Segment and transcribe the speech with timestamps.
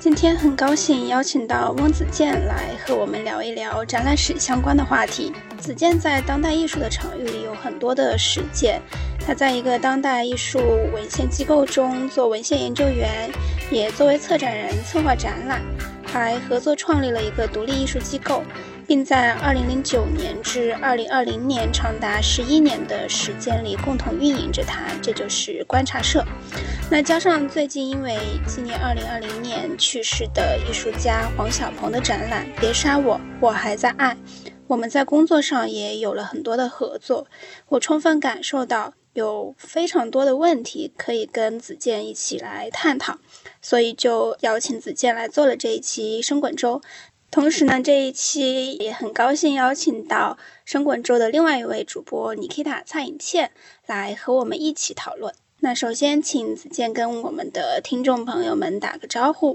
[0.00, 5.30] 今天很高兴邀请到翁子健来和我们聊一聊展览史相关的话题。
[5.58, 8.80] 子健在当代艺术的场域里有很多的实践，
[9.26, 10.58] 他在一个当代艺术
[10.90, 13.30] 文献机构中做文献研究员，
[13.70, 15.60] 也作为策展人策划展览，
[16.02, 18.42] 还合作创立了一个独立艺术机构。
[18.86, 26.26] 并在2009年至2020年长达十一年的时间里共同运营着它，这就是观察社。
[26.92, 28.18] 那加上最近因为
[28.48, 34.12] 纪念2020年去世的艺术家黄小鹏的展览《别杀我，我还在爱》，
[34.66, 37.28] 我们在工作上也有了很多的合作。
[37.68, 43.18] 我充分感受到有非常多的问题可以跟子健一起来探讨，
[43.62, 46.82] 所以就邀请子健来做了这一期生滚粥。
[47.30, 53.52] 同时呢，这一期也很高兴邀请到生滚粥的另外一位主播妮 t 塔蔡颖倩
[53.86, 55.32] 来和我们一起讨论。
[55.62, 59.54] 那首先，请子健跟我们的听众朋友们打个招呼。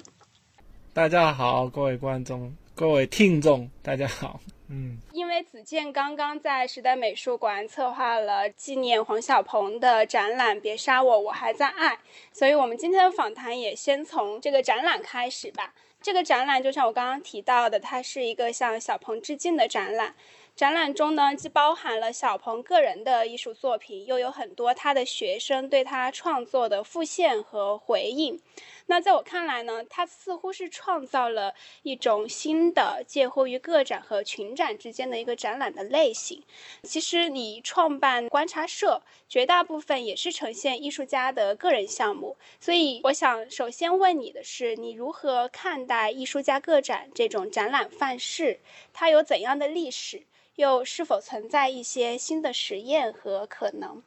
[0.94, 4.40] 大家好，各位观众、各位听众，大家好。
[4.70, 11.96] 嗯，因为子健刚刚在时代美术馆策划了纪念黄小鹏的展览《别杀我，我还在爱》，
[12.32, 15.74] 所以我们今天的访谈也先从这个展览开始吧。
[16.04, 20.14] 这个展览就像我刚刚提到的，它是一个向小鹏致敬的展览。
[20.56, 28.40] 展览中呢，既包含了小鹏个人的艺术作品，又有很多他的学生对他创作的复现和回应。
[28.86, 36.42] 那在我看来呢，他似乎是创造了一种新的介乎于个展和群展之间的一个展览的类型。
[36.84, 42.38] 其实你创办观察社，绝大部分也是呈现艺术家的个人项目。
[42.62, 48.62] 所以我想首先问你的是，你如何看待艺术家个展这种展览范式？
[48.94, 50.24] 它有怎样的历史？
[50.56, 54.02] 又是否存在一些新的实验和可能？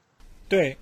[0.48, 0.76] 对，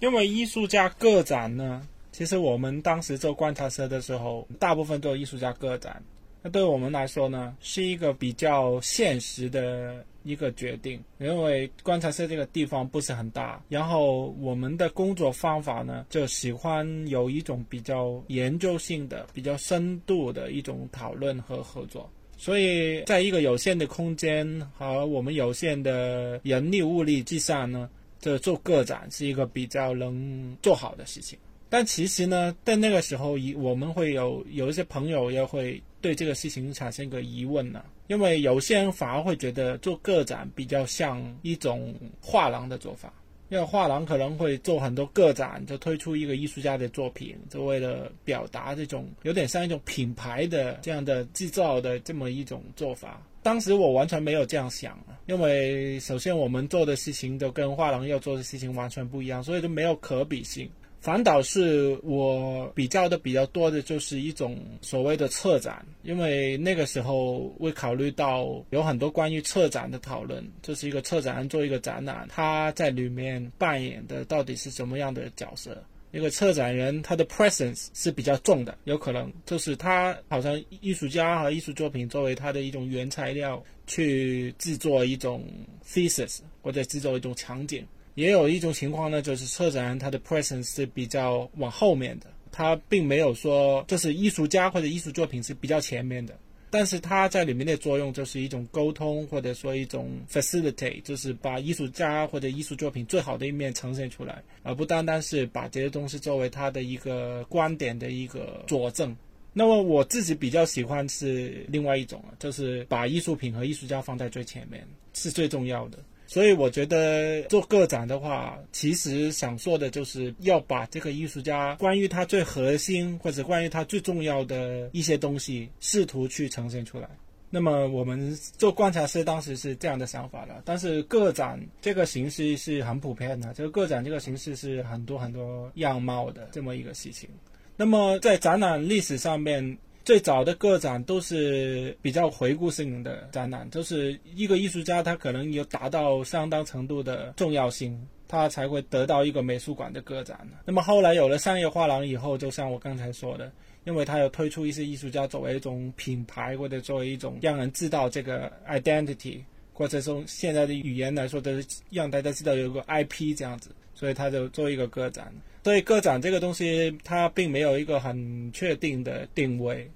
[0.00, 1.86] 因为艺术家个展呢。
[2.10, 6.02] 其实我们当时做观察社的时候，大部分做艺术家个展，
[6.42, 11.00] 那对我们来说呢，是一个比较现实的一个决定。
[11.18, 22.10] 因为观察社这个地方不是很大，然后我们的工作方法呢，就喜欢有一种比较研究性的、比较深度的一种讨论和合作。
[22.38, 24.46] 所以，在一个有限的空间
[24.78, 27.90] 和我们有限的人力物力之下呢，
[28.20, 31.36] 这做个展是一个比较能做好的事情。
[31.68, 43.12] 但其实呢，在那个时候，一我们会有有一些朋友也会对这个事情产生一个疑问呢，因为有些人反而会觉得做个展比较像一种画廊的做法，
[43.48, 53.22] 因为画廊可能会做很多个展，就推出一个艺术家的作品，就为了表达这种有点像一种品牌的这样的制造的这么一种做法。
[53.42, 60.68] 当时我完全没有这样想，因为首先我们做的事情都跟画廊要做的事情完全不一样，所以就没有可比性。
[61.00, 75.82] 反倒是我比较的比较多的，就是一种所谓的策展，因为那个时候会考虑到有很多关于策展的讨论，就是一个策展人做一个展览，他在里面扮演的到底是什么样的角色？
[76.10, 85.44] 一个策展人他的 presence 是比较重的，有可能就是他好像艺术家和艺术作品作为他的一种原材料去制作一种
[85.86, 87.86] thesis 或者制作一种场景。
[88.18, 96.36] 也有一种情况呢，就是策展人他的 presence 是比较往后面的，他并没有说就是艺术家或者艺术作品是比较前面的，
[96.68, 109.16] 但是他在里面的作用就是一种沟通，或者说一种 facilitate，就是把艺术家或者艺术作品最好的一面呈现出来，而不单单是把这些东西作为他的一个观点的一个佐证。
[109.52, 115.98] 那么我自己比较喜欢是另外一种，就是把艺术品和艺术家放在最前面，是最重要的。
[116.28, 127.08] 所以我觉得做个展的话，其实想做的就是要把这个艺术家关于他最核心或者关于他最重要的一些东西，试图去呈现出来。
[127.48, 137.26] 那么我们做观察师当时是这样的想法的，但是个展这个形式是很普遍的，这个个展这个形式是很多很多样貌的这么一个事情。
[137.74, 139.78] 那么在展览历史上面。
[140.08, 150.48] 最早的个展都是比较回顾性的展览，就是一个艺术家他可能有达到相当程度的重要性，他才会得到一个美术馆的个展。
[150.64, 153.52] 那么后来有了商业画廊以后，就像我刚才说的，
[153.84, 159.42] 因为他有推出一些艺术家作为一种品牌，或者作为一种让人知道这个 identity，
[159.74, 165.30] 或者从现在的语言来说，就是让大家知道有个 IP 这样子，所以他就做一个个展。
[165.64, 169.86] 所以个展这个东西，它并没有一个很确定的定位。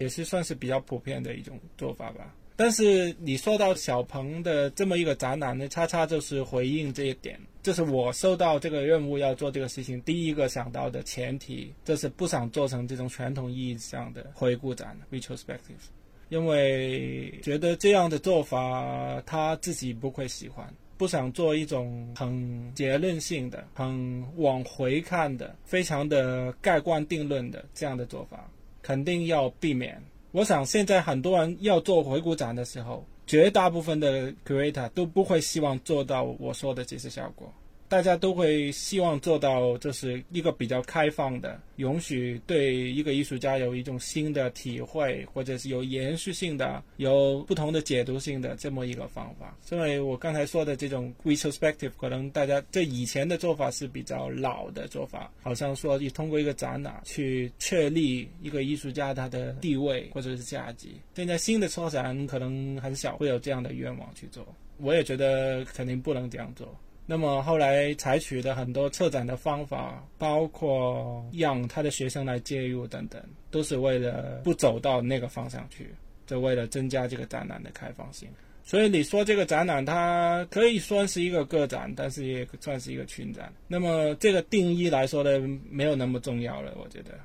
[0.00, 2.34] 也是算是比较普遍的一种做法吧。
[2.56, 15.88] 但是你说到小鹏的这么一个展览呢，恰恰就是回应这一点，就是我收到这个任务要做这个事情，第一个想到的前提，就是不想做成这种传统意义上的回顾展 （retrospective），
[16.28, 28.50] 因为觉得这样的做法他自己不会喜欢，不想做一种很结论性的、很往回看的、非常的盖棺定论的这样的做法，
[28.82, 30.02] 肯定要避免。
[30.32, 37.52] 我想现在很多人要做回顾展的时候，绝大部分的 creator 都不会希望做到我说的这些效果。
[37.90, 49.58] 大家都会希望做到，就是一个比较开放的，允许对一个艺术家有一种新的体会，或者是有延续性的、有不同的解读性的这么一个方法。
[49.60, 60.86] 所以我刚才说的这种 retrospective，可能大家这以前的做法是比较老的做法，好像说你通过一个展览去确立一个艺术家他的地位或者是价值。
[61.16, 64.46] 现在新的策展可能很少会有这样的愿望去做，
[64.76, 66.72] 我也觉得肯定不能这样做。
[67.10, 73.20] 那么后来采取的很多策展的方法，包括让他的学生来介入等等，
[73.50, 75.92] 都是为了不走到那个方向去，
[76.24, 78.28] 就为了增加这个展览的开放性。
[78.62, 83.52] 所以你说这个展览，它可以算是一个个展，但是也算是一个群展。
[83.66, 85.36] 那么这个定义来说呢，
[85.68, 87.18] 没有那么重要了，我觉得。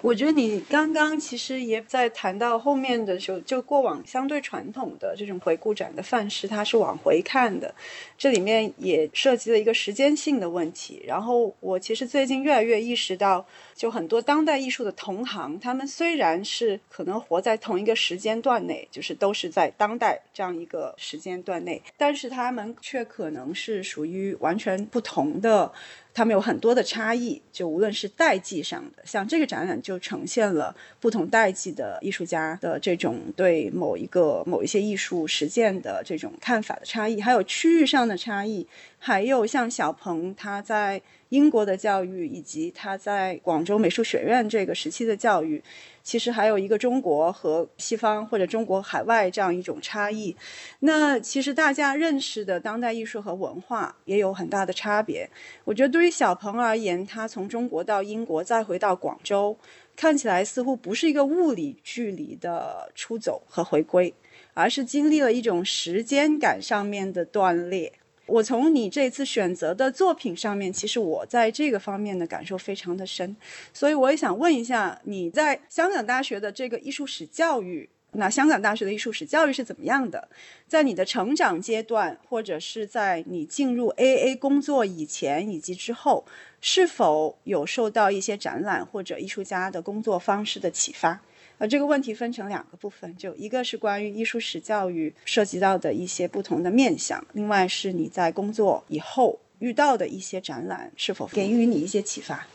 [0.00, 7.74] 我觉得你刚刚其实也在谈到后面的时候，就过往相对传统的这种回顾展的范式，它是往回看的，
[8.16, 11.02] 这里面也涉及了一个时间性的问题。
[11.04, 25.72] 然后我其实最近越来越意识到，就很多当代艺术的同行，他们虽然是可能活在同一个时间段内，就是都是在当代这样一个时间段内，但是他们却可能是属于完全不同的。
[26.18, 38.66] 他们有很多的差异，就无论是代际上的，像这个展览就呈现了不同代际的艺术家的这种对某一个某一些艺术实践的这种看法的差异，还有区域上的差异，
[38.98, 41.00] 还有像小鹏他在
[41.30, 45.62] 英国的教育，以及他在广州美术学院这个时期的教育。
[46.02, 50.34] 其实还有一个中国和西方或者中国海外这样一种差异，
[50.80, 55.28] 那其实大家认识的当代艺术和文化也有很大的差别。
[55.64, 59.58] 我觉得对于小鹏而言，他从中国到英国再回到广州，
[59.94, 64.14] 看起来似乎不是一个物理距离的出走和回归，
[64.54, 67.92] 而是经历了一种时间感上面的断裂。
[68.28, 73.34] 我从你这次选择的作品上面，其实我在这个方面的感受非常的深，
[73.72, 80.28] 所以我也想问一下，你在香港大学的这个艺术史教育，那香港大学的艺术史教育是怎么样的？
[80.66, 86.26] 在你的成长阶段，或者是在你进入 AA 工作以前以及之后，
[86.60, 91.22] 是否有受到一些展览或者艺术家的工作方式的启发？
[91.58, 102.46] 呃，这个问题分成两个部分，就一个是关于艺术史教育涉及到的一些不同的面向，另外是你在工作以后遇到的一些展览是否给予你一些启发。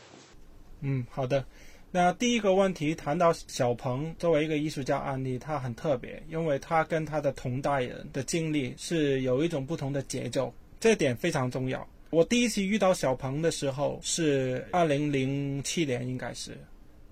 [0.82, 1.46] 嗯，好的。
[1.92, 11.88] 那第一个问题谈到小鹏作为一个艺术家案例，他很特别，因为他跟他的同代人的经历是有一种不同的节奏，这点非常重要。
[12.10, 16.58] 我第一次遇到小鹏的时候是二零零七年，应该是。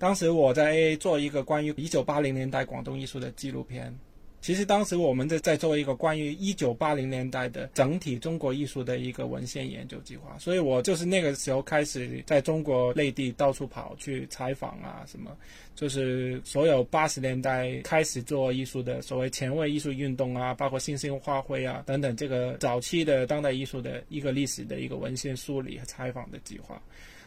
[0.02, 3.96] 当时我在做一个关于一九八零年代广东艺术的纪录片。
[4.42, 10.36] 其实当时我们在在做一个关于一九八零年代的整体中国艺术的一个文献研究计划。
[10.40, 15.38] 所以我就是那个时候开始在中国内地到处跑去采访啊，什么，
[15.76, 26.82] 就是所有八十年代开始做艺术的所谓前卫艺术运动啊，包括新兴画会啊等等，这个早期的当代艺术的一个历史的一个文献梳理和采访的计划。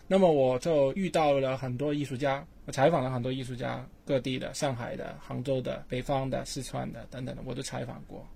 [0.07, 8.27] 那么我就遇到了很多艺术家，我采访了很多艺术家，各地的、上海的、杭州的、北方的、四川的等等的，我都采访过。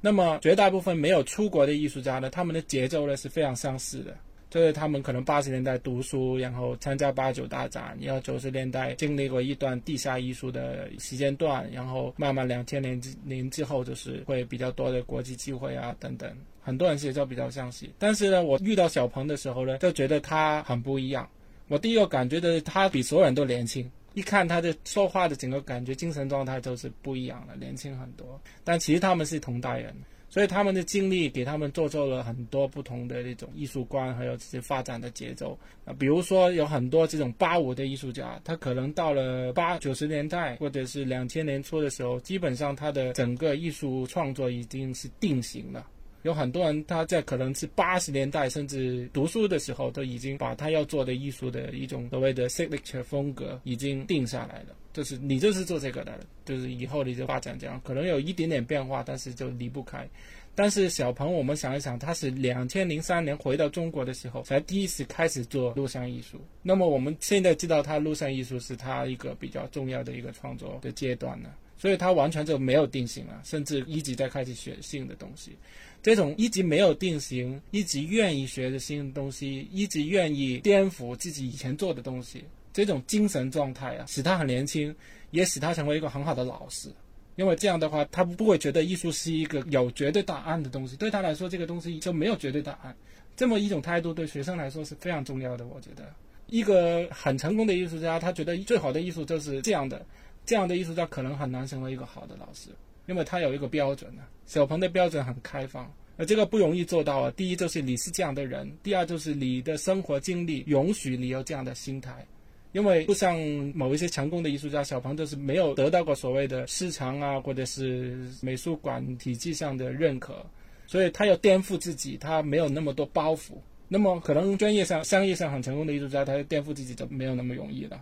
[0.00, 4.16] 那么绝大部分没有出国的艺术家呢，他们的节奏呢是非常相似的，
[4.50, 16.30] 就是他们可能八十年代读书，然后参加八九大展，然后九十年代经历过一段地下艺术的时间段，然后慢慢两千年之年之后就是会比较多的国际机会啊等等。
[16.60, 21.26] 很多人节奏比较相似，但是呢，我遇到小鹏的时候呢，就觉得他很不一样。
[21.68, 28.40] 我第一个感觉的，他比所有人都年轻，一看他的说话的整个感觉、精神状态都是不一样的，年轻很多。
[28.64, 29.94] 但其实他们是同代人，
[30.30, 35.92] 所以他们的经历给他们做出了很多不同的那种艺术观，还有这些发展的节奏啊。
[35.98, 45.86] 比如说有很多这种八五的艺术家，他可能到了八九十年代或者是两千年初的时候，基本上他的整个艺术创作已经是定型了。
[46.22, 54.74] 有很多人他在可能是八十年代甚至读书的时候，都已经把他要做的艺术的一种所谓的 signature 风格已经定下来了。
[54.92, 60.08] 就是你就是做这个的，就是以后你就发展这样，可能有一点点变化，但是就离不开。
[60.56, 66.40] 但是小鹏，我们想一想，他是两千零三年回到中国的时候，才第一次开始做录像艺术。
[66.62, 75.56] 那么我们现在知道，他录像艺术是他一个比较重要的一个创作的阶段呢，所以他完全就没有定型了，甚至一直在开始学新的东西。
[76.02, 84.94] 这种一直没有定型，一直愿意学的新东西，一直愿意颠覆自己以前做的东西，这种精神状态啊，使他很年轻，
[85.30, 86.88] 也使他成为一个很好的老师。
[87.36, 90.96] 因为这样的话，他不会觉得艺术是一个有绝对答案的东西。
[90.96, 92.96] 对他来说，这个东西就没有绝对答案。
[93.36, 95.64] 这么一种态度，对学生来说是非常重要的。
[95.66, 96.12] 我觉得，
[96.46, 100.04] 一个很成功的艺术家，他觉得最好的艺术就是这样的。
[100.44, 102.70] 这样的艺术家可能很难成为一个好的老师，
[103.08, 104.22] 因为他有一个标准呢。
[104.46, 107.30] 小鹏的标准很开放，而这个不容易做到啊。
[107.32, 112.24] 第一就是你是这样的人，第二就是你的生活经历允许你有这样的心态。
[112.72, 113.38] 因为不像
[113.74, 120.44] 某一些成功的艺术家，小鹏就是没有得到过所谓的市场啊，或者是美术馆体系上的认可，
[120.86, 123.52] 所以他要颠覆自己，他没有那么多包袱。
[123.88, 127.98] 那么可能专业上、商业上很成功的艺术家，他要颠覆自己就没有那么容易了。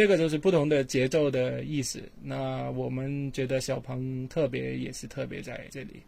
[0.00, 2.00] 这个就是不同的节奏的意思。
[2.22, 6.00] 那我们觉得小鹏特别也是特别在这里。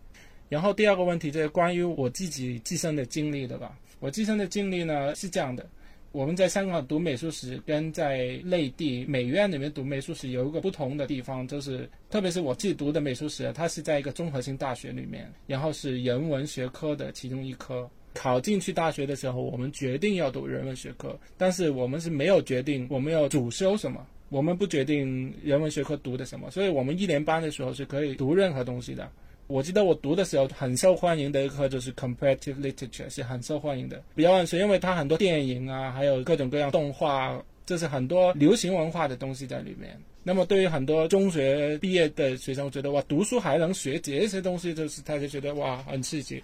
[0.49, 3.79] 然后第二个问题就是关于我自己自身的经历的吧。
[4.01, 5.69] 我自身的经历呢是这样的。
[6.11, 17.91] 我们在香港读美术史，跟在内地美院里面读美术史有一个不同的地方，就是特别是我自己读的美术史，它是在一个综合性大学里面，然后是人文学科的其中一科。
[18.14, 29.09] 考进去大学的时候，我们决定要读人文学科，但是我们是没有决定我们要主修什么，我们不决定人文学科读的什么，所以我们一年班的时候是可以读任何东西的。
[29.49, 34.02] 我记得我读的时候很受欢迎的一课就是 comparative literature，是很受欢迎的。
[34.14, 39.99] 比较是因为它很多电影啊，还有各种各样动画，这是很多流行文化的东西在里面。
[40.23, 46.42] 那么对于很多中学毕业的学生，觉得哇，读书还能学这些东西，就是他就觉得哇，很刺激。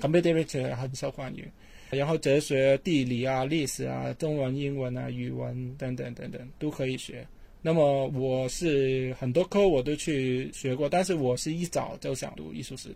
[0.00, 1.44] Comparative literature 很受欢迎，
[1.90, 7.26] 然后哲学、地理啊、历史啊、中文、英文啊、语文等等等等都可以学。
[7.62, 12.88] 那么我是很多科我都去学过，但是我是一早就想读艺术史，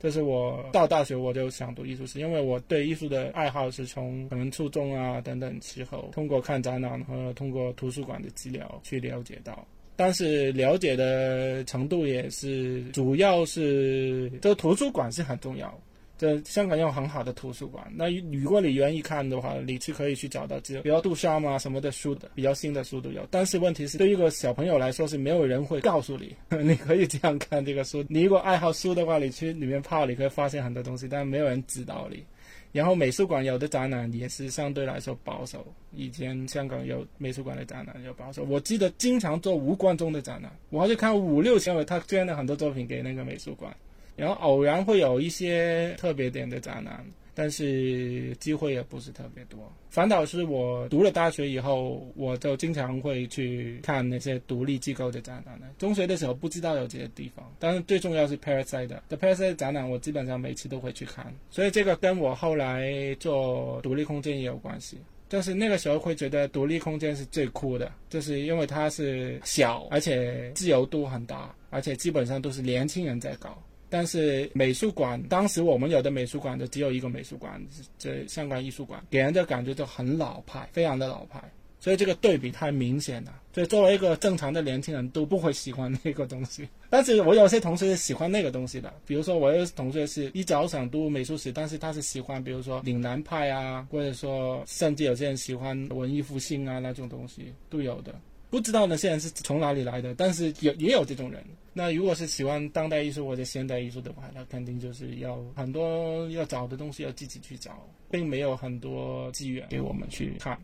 [0.00, 15.72] 就是我到大学我就想读艺术史，因为我对艺术的爱好是从可能初中啊等等时候，通过看展览和通过图书馆的资料去了解到，但是了解的程度也是主要是，这图书馆是很重要。
[16.18, 23.24] 这香港有很好的图书馆，那如果你愿意看的话，你是可以去找到这比较杜莎嘛什么的书的，比较新的书都有。
[23.30, 26.34] 但是问题是，对一个小朋友来说是没有人会告诉你，
[26.64, 28.04] 你可以这样看这个书。
[28.08, 32.24] 你如果爱好书的话，你去里面泡，你可以发现很多东西，但没有人指导你。
[32.70, 38.44] 然后美术馆有的展览也是相对来说保守，以前香港有美术馆的展览有保守。
[38.44, 43.74] 我记得经常做吴冠中的展览，我还是看五六千，他捐了很多作品给那个美术馆。
[44.18, 47.02] 然后偶然会有一些特别点的展览，
[47.34, 49.72] 但是机会也不是特别多。
[49.88, 55.58] 反倒是我读了大学以后，我就经常会去看那些独立机构的展览。
[55.78, 61.32] 中学的时候不知道有这些地方，但是最重要是 Parasite 的 Parasite 展览，我基本上每次都会去看。
[61.48, 64.98] 所以这个跟我后来做独立空间也有关系。
[65.28, 73.62] 就是那个时候会觉得独立空间是最酷的，就是因为它是小，而且自由度很大，而且基本上都是年轻人在搞。
[73.90, 77.60] 但是美术馆，当时我们有的美术馆就只有一个美术馆，
[77.98, 81.42] 这香港艺术馆，给人的感觉就很老派，非常的老派，
[81.80, 83.32] 所以这个对比太明显了。
[83.52, 86.68] 所以作为一个正常的年轻人，都不会喜欢那个东西。
[86.88, 98.14] 但是我有些同学是喜欢那个东西的，比如说我有同学是一早想读美术史，但是他是喜欢，比如说岭南派啊，或者说甚至有些人喜欢文艺复兴啊那种东西都有的。
[98.50, 101.42] 不知道那些人是从哪里来的，但是有也有这种人。
[101.78, 110.58] 那如果是喜欢当代艺术或者现代艺术的话，那肯定就是要很多要找的东西要自己去找，并没有很多资源给我们去看。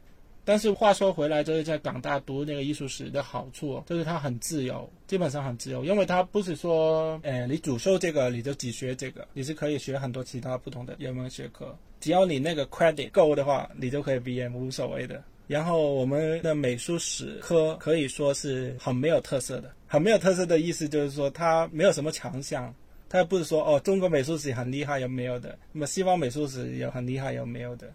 [0.45, 15.23] 但是话说回来，就是在港大读那个艺术史的好处，就是它很自由，基本上很自由，因为它不是说，呃，你主修这个你就只学这个，你是可以学很多其他不同的人文学科，只要你那个 credit 够的话，你就可以毕业，无所谓的。
[15.47, 22.75] 然后我们的美术史科可以说是很没有特色的，很没有特色的意思就是说它没有什么强项，
[23.09, 27.95] 它不是说哦中国美术史很厉害有没有的，那么西方美术史有很厉害有没有的，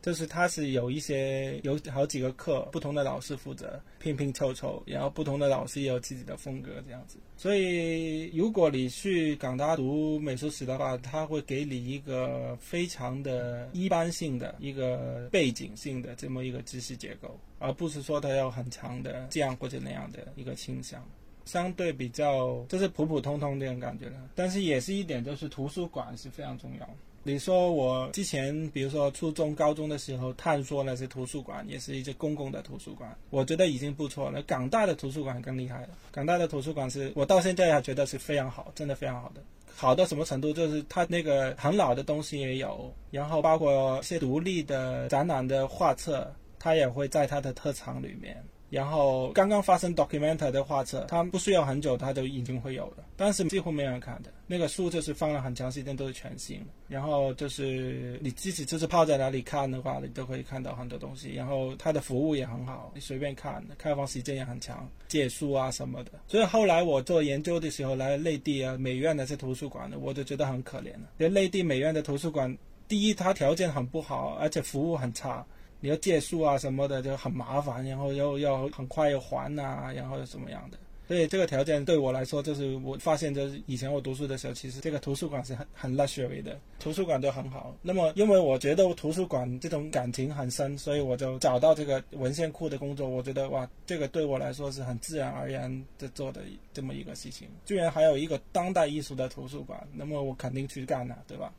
[0.00, 7.18] 就是它是有一些有好几个课，不同的老师负责拼拼凑凑，然后不同的老师也有自己的风格这样子。
[7.36, 21.04] 所以如果你去港大读美术史的话，他会给你一个非常的一般性的一个背景性的这么一个知识结构，而不是说他有很强的这样或者那样的一个倾向。
[21.50, 26.88] 相对比较就是普普通通这种感觉的，但是也是一点，就是图书馆是非常重要。
[27.24, 34.40] 你说我之前，比如说初中、高中的时候探索那些图书馆，也是一些公共的图书馆，我觉得已经不错了。
[34.44, 35.88] 港大的图书馆更厉害了。
[36.12, 39.42] 港大的图书馆是我到现在还觉得是非常好，真的非常好的。
[39.74, 40.52] 好到什么程度？
[40.52, 48.42] 就是它那个很老的东西也有，然后包括一些独立的展览的画册，它也会在它的特藏里面。
[48.70, 53.04] 然后刚刚发生 documentary 的画册，它不需要很久，它就已经会有了。
[53.16, 56.64] 但是几乎没人看的那个书，就是放了很长时间都是全新。
[56.88, 61.34] 然后就是你自己就是泡在哪里看的话，你都可以看到很多东西。
[61.34, 66.12] 然后它的服务也很好，你随便看，开放时间也很长，借书啊什么的。
[66.28, 71.10] 所以后来我做研究的时候，来内地啊美院那些图书馆的，我就觉得很可怜了。
[71.18, 75.44] 因为内地美院的图书馆，第一它条件很不好，而且服务很差。
[75.80, 80.78] 你要借书啊什么的就很麻烦，然后又要很快要还呐，然后又怎么样的？
[81.08, 87.74] 所以这个条件对我来说，就是我发现，就是以前我读书的时候，其实这个图书馆是很 很 luxury 的，图书馆都很好。
[87.82, 93.08] 那么因为我觉得图书馆这种感情很深，所以我就找到这个文献库的工作。
[93.08, 97.48] 我觉得哇，这个对我来说是很自然而然的做的这么一个事情。
[97.66, 101.52] 居然还有一个当代艺术的图书馆，那么我肯定去干了，对吧？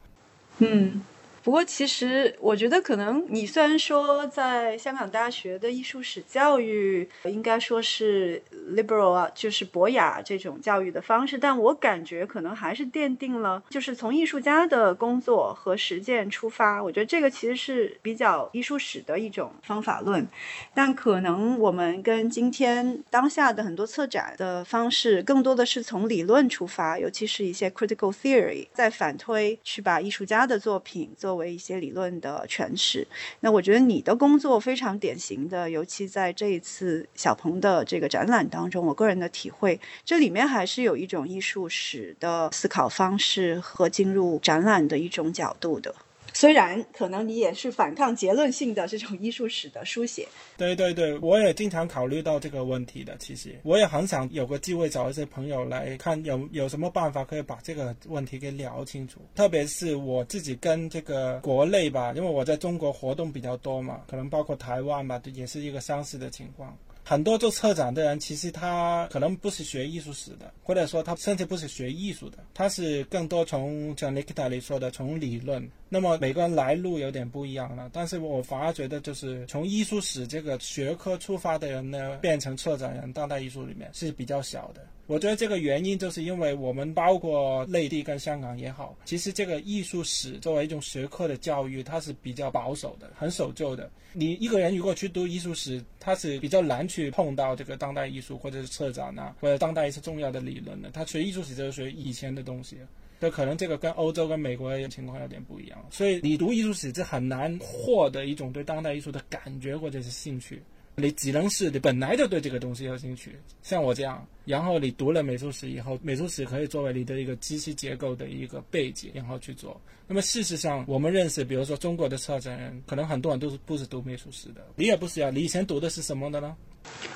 [0.59, 1.01] 嗯。
[1.43, 8.39] 不过，其实我觉得，可能你虽然说在香港大学的艺术史教育应该说是
[8.75, 16.81] liberal 啊，就是博雅这种教育的方式，但我感觉可能还是奠定了，就是从艺术家的工作和实践出发。
[16.81, 20.27] 我觉得这个其实是比较艺术史的一种方法论，
[20.75, 31.30] 但可能我们跟今天当下的很多策展的方式，更多的是从理论出发，尤其是一些 critical theory，在反推去把艺术家的作品做。
[31.31, 33.07] 作为一些理论的诠释，
[33.39, 45.95] 那我觉得你的工作非常典型的，尤其在这一次小鹏的这个展览当中，我个人的体会，这里面还是有一种艺术史的思考方式和进入展览的一种角度的。
[46.33, 53.15] 虽然可能你也是反抗结论性的这种艺术史的书写，对对对，我也经常考虑到这个问题的。
[53.17, 59.19] 其实我也很想有个机会找一些朋友来看，有有什么办法可以把这个问题给聊清楚。
[59.35, 66.77] 特别是我自己跟这个国内吧，因为我在中国活动比较多嘛，可能包括台湾吧，也是一个相似的情况。
[67.11, 75.69] 很多做策展的人，其实他可能不是学艺术史的，或者说他甚至不是学艺术的，他是更多从像 Nikita 里说的从理论。
[75.89, 84.81] 那么每个人来路有点不一样了，但是我反而觉得就是从艺术史这个学科出发的人呢，变成策展人，当代艺术里面是比较小的。
[85.11, 93.91] 我觉得这个原因就是因为我们包括内地跟香港也好，其实这个艺术史作为一种学科的教育，它是比较保守的，很守旧的。
[94.13, 100.89] 你一个人如果去读艺术史，他是比较难去碰到这个当代艺术或者是策展啊，或者当代一些重要的理论的。
[100.91, 102.77] 他学艺术史就是学以前的东西。
[103.19, 110.63] 就可能这个跟欧洲跟美国的情况有点不一样，所以你读艺术史是很难获得一种对当代艺术的感觉或者是兴趣，
[110.95, 119.79] 你只能是你本来就对这个东西有兴趣，像我这样，然后你读了美术史以后，美术史可以作为你的一个知识结构的一个背景，然后去做。
[120.07, 126.55] 那么事实上，我们认识，比如说中国的策展人，可能很多人都是不是读美术史的，你也不是呀，你以前读的是什么的呢？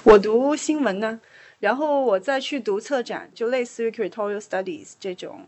[0.03, 1.19] 我读新闻呢，
[1.59, 5.45] 然后我再去读策展，就类似于 curatorial studies 这种。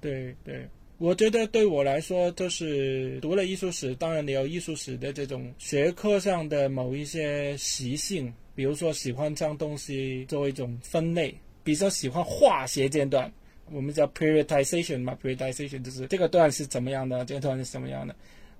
[0.00, 0.66] 对对，
[0.98, 11.32] 我觉得对我来说，就是读了艺术史，当然你有艺术史的这种学科上的某一些习性，比如说喜欢将东西作为一种分类，
[11.62, 13.32] 比较喜欢化学阶段，
[13.70, 18.16] 我们叫 periodization 嘛，periodization 就是这个段是怎么样的，这个段是什么样的，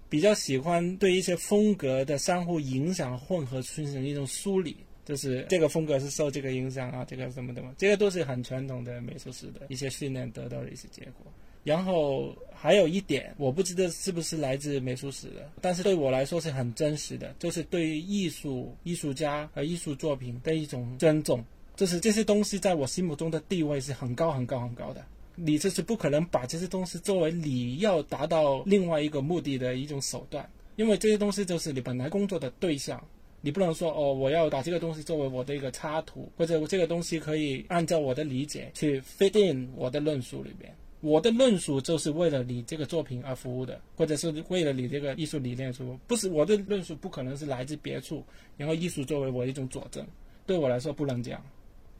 [0.08, 4.76] 比较喜欢对一些风格的相互影响混合形成一种梳理。
[5.04, 11.32] 就是这个风格是受这个影响啊，这个什么的嘛，这个都是很传统的美术史的一些训练得到的一些结果。
[11.68, 21.44] 然后还有一点，我不知道是不是来自美术史的，但是对我来说是很真实的，就是对于艺术、艺术家和艺术作品的一种尊重。
[21.76, 25.04] 就是这些东西在我心目中的地位是很高、很高、很高的。
[25.36, 32.98] 你这是不可能把这些东西作为你要达到另外一个目的的一种手段，因为这些东西就是你本来工作的对象。
[33.40, 40.74] 你不能说哦，我要把这个东西作为我的一个插图，或者我这个东西可以按照我的理解去 fit in 我的论述里边。
[41.00, 48.24] 我的论述就是为了你这个作品而服务的，或者是为了你这个艺术理念服务，不是我的论述不可能是来自别处，
[48.56, 50.04] 然后艺术作为我一种佐证，
[50.46, 51.40] 对我来说不能讲。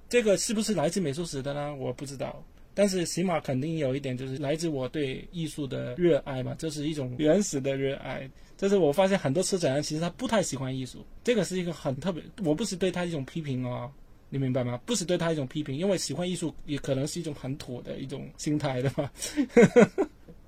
[0.09, 1.75] 这个是不是来自美术史的呢？
[1.77, 2.43] 我不知道，
[2.75, 8.29] 但是起码肯定有一点就是来自我对艺术的热爱嘛，这是一种原始的热爱。
[8.57, 13.89] 就是我发现很多策展人其实他不太喜欢艺术，这个是一个很特别，我不是对他一种批评哦。
[14.31, 14.79] 你明白吗？
[14.85, 19.11] 不是对他一种批评，因为喜欢艺术也可能是一种很土的一种心态，对吧？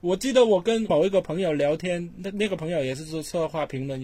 [0.01, 4.03] 我记得我跟某一个朋友聊天，那那个朋友也是做策划评论，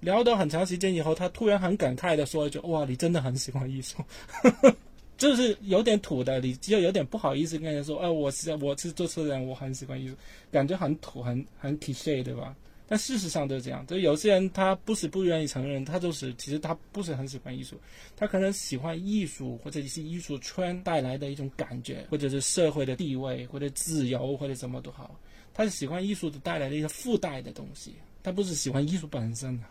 [0.00, 3.96] 聊得很长时间以后，他突然很感慨的说一句：“哇，你真的很喜欢艺术。
[5.16, 10.14] ”就是有点土的，你就有点不好意思跟人说：“哎，我是我是做策展，我很喜欢艺术。”
[10.50, 12.54] 感觉很土，很很 c l i 对吧？
[12.86, 17.80] 但事实上都是这样，就有些人他不是不愿意承认，他就是其实他不是很喜欢艺术，
[18.14, 25.18] 他可能喜欢艺术或者一些艺术圈带来的一种感觉，或者是社会的地位或者自由或者什么都好，
[25.54, 29.64] 他是喜欢艺术的带来的一些附带的东西，他不是喜欢艺术本身的。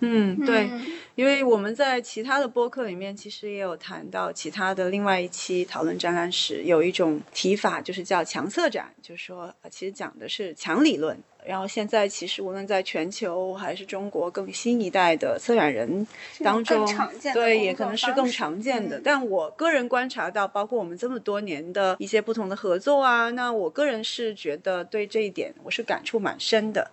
[0.00, 0.70] 嗯，对，
[1.14, 11.16] 因为我们在其他的播客里面其实也有谈到其他的另外一期讨论展览史，有一种提法就是叫强色展，就是说其实讲的是强理论。
[11.46, 16.06] 然后现在其实无论在全球还是中国更新一代的策展人
[16.44, 16.86] 当中，
[17.32, 19.00] 对也可能是更常见的。
[19.02, 26.90] 但我个人观察到，包括我们这么多年的一些不同的合作啊，那我个人是觉得对这一点我是感触蛮深的。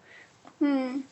[0.60, 1.04] 嗯。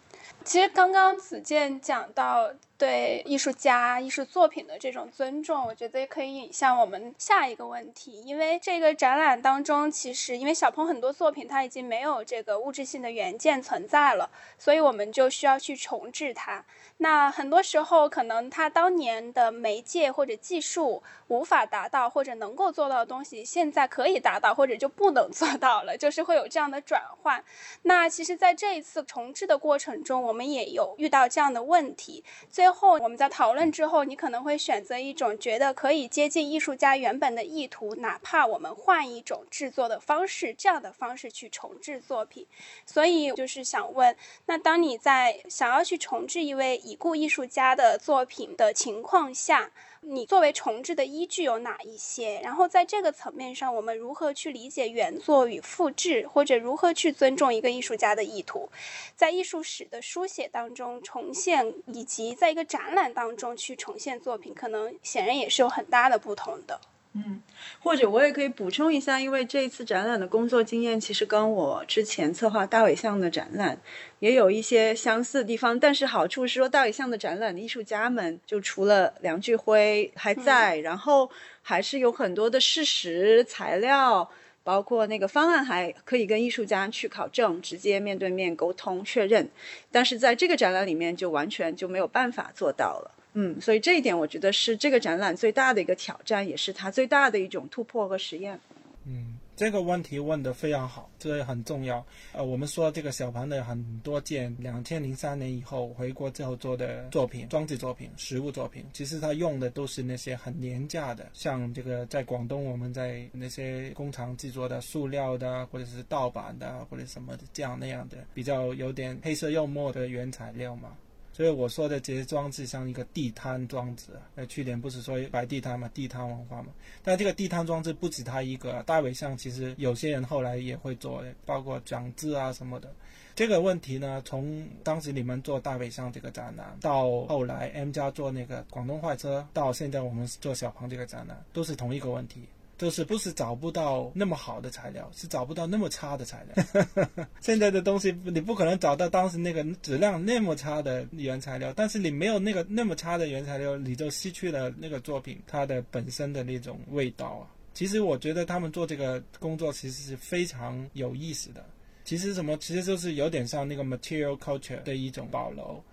[0.45, 8.21] 其实刚刚子健讲到对艺术家、艺术作品的这种尊重，我觉得也可以引向我们下一个问题。
[8.21, 14.29] 因为这个展览当中，其实因为小鹏很多作品它已经没有这个物质性的原件存在了，
[14.59, 16.63] 所以我们就需要去重置它。
[16.97, 27.43] 那很多时候，可能他当年的媒介或者技术无法达到或者能够做到的东西，现在可以达到或者就不能 做到了，就是会有这样的转换。
[27.81, 32.23] 那其实，在这一次重置的过程中，我们也有遇到这样的问题。
[32.49, 42.47] 最后，我们在讨论之后，你可能会选择一种觉得可以接近艺术家原本的意图，哪怕我们换一种制作的方式，这样的方式去重置作品。
[42.85, 49.71] 所以，就是想问，那当你在想要去重置一位已故艺术家的作品的情况下，
[50.01, 52.39] 你作为重置的依据有哪一些？
[52.43, 58.69] 然后在这个层面上，我们如何去理解原作与复制，或者如何去尊重一个艺术家的意图？
[59.15, 66.79] 在艺术史的书写当中重现，以及在一个展览当中去重现作品，可能显然也是有很大的不同的。
[67.17, 67.41] 嗯，
[67.79, 73.79] 或者我也可以补充一下，因为这一次展览的工作经验其实跟我之前策划大尾象的展览
[74.19, 75.79] 也有一些相似的地方。
[75.79, 84.29] 但是好处是说，大尾象的展览的艺术家们就除了梁巨辉还在，然后还是有很多的事实材料，
[84.61, 89.49] 包括那个方案还可以跟艺术家去考证，直接面对面沟通确认。
[89.89, 93.14] 但是在这个展览里面，就完全就没有办法做到了。
[93.37, 98.57] 嗯，所以这一点我觉得是这个展览最大的一个挑战，也是它最大的一种突破和实验。
[99.03, 102.03] 嗯，这个问题问得非常好，这个很重要。
[102.31, 120.95] 呃，我们说这个小鹏的很多件两千零三年以后回国之后做的作品，装置作品、实物作品，其实他用的都是那些很廉价的，像这个在广东我们在那些工厂制作的塑料的，或者是盗版的，或者什么的这样那样的，比较有点黑色幽默的原材料嘛。
[121.35, 126.69] 所以我说的这些装置像一个地摊装置，呃，去年不是说摆地摊嘛，地摊文化嘛。
[127.03, 132.89] 但这个地摊装置不止他一个，大尾象其实有些人后来也会做，包括讲字啊什么的。
[133.35, 142.43] 这个问题呢，从当时你们做大尾象这个展览，到后来 M 家做那个广东坏车，到现在我们做小鹏这个展览，都是同一个问题。
[142.77, 146.65] 就是不是找不到那么好的材料，是找不到那么差的材料。
[147.39, 157.47] 现在的东西你不可能找到当时那个质量那么差的原材料，但是你没有那个那么差的原材料，你就失去了那个作品它的本身的那种味道啊。
[157.73, 161.65] 其实我觉得他们做这个工作其实是非常有意思的。
[162.03, 165.83] 其实什么，其实就是有点像那个 material culture 的一种保留。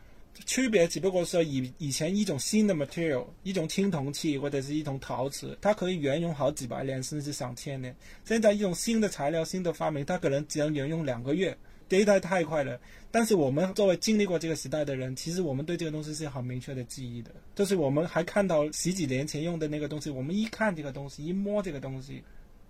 [0.46, 7.94] 区别只不过是以以前一种新的 material，一种青铜器或者是一种陶瓷，它可以沿用好几百年甚至上千年。
[8.24, 11.56] 现在一种新的材料、新的发明，它可能只能沿用两个月，
[11.88, 12.80] 迭代太快了。
[13.10, 22.22] 但是我们作为经历过这个时代的人，其实我们对这个东西是很明确的记忆的，就是我们还看到十几年前用的那个东西，我们一看这个东西，一摸这个东西，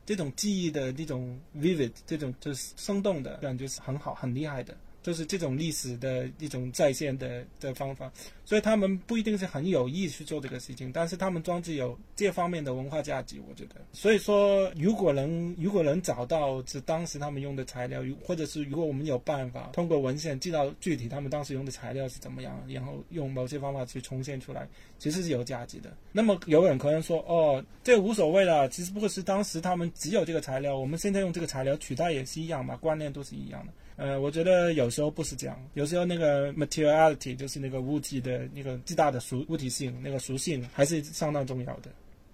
[0.04, 4.76] 这种记忆的这种 vivid，这种就是生动的感觉是很好、很厉害的。
[5.02, 8.10] 就是这种历史的一种再现的的方法，
[8.44, 13.76] 所以他们不一定是很有意去做这个事情，但是他们装置有这方面的文化价值，我觉得。
[13.92, 25.92] 所以说，如果能如果能找到是当时他们用的材料，或者是如果我们有办法通过文献记到具体他们当时用的材料是怎么样，然后用某些方法去重现出来，其实是有价值的。
[26.12, 33.72] 那么有人可能说，哦，这无所谓了，其实不过是当时他们只有这个材料，我们现在用这个材料取代也是一样嘛，观念都是一样的。
[34.02, 41.90] 呃，我觉得有时候不是这样，有时候那个 materiality 就是那个物体的那个巨大的属物体性，那个属性还是相当重要的。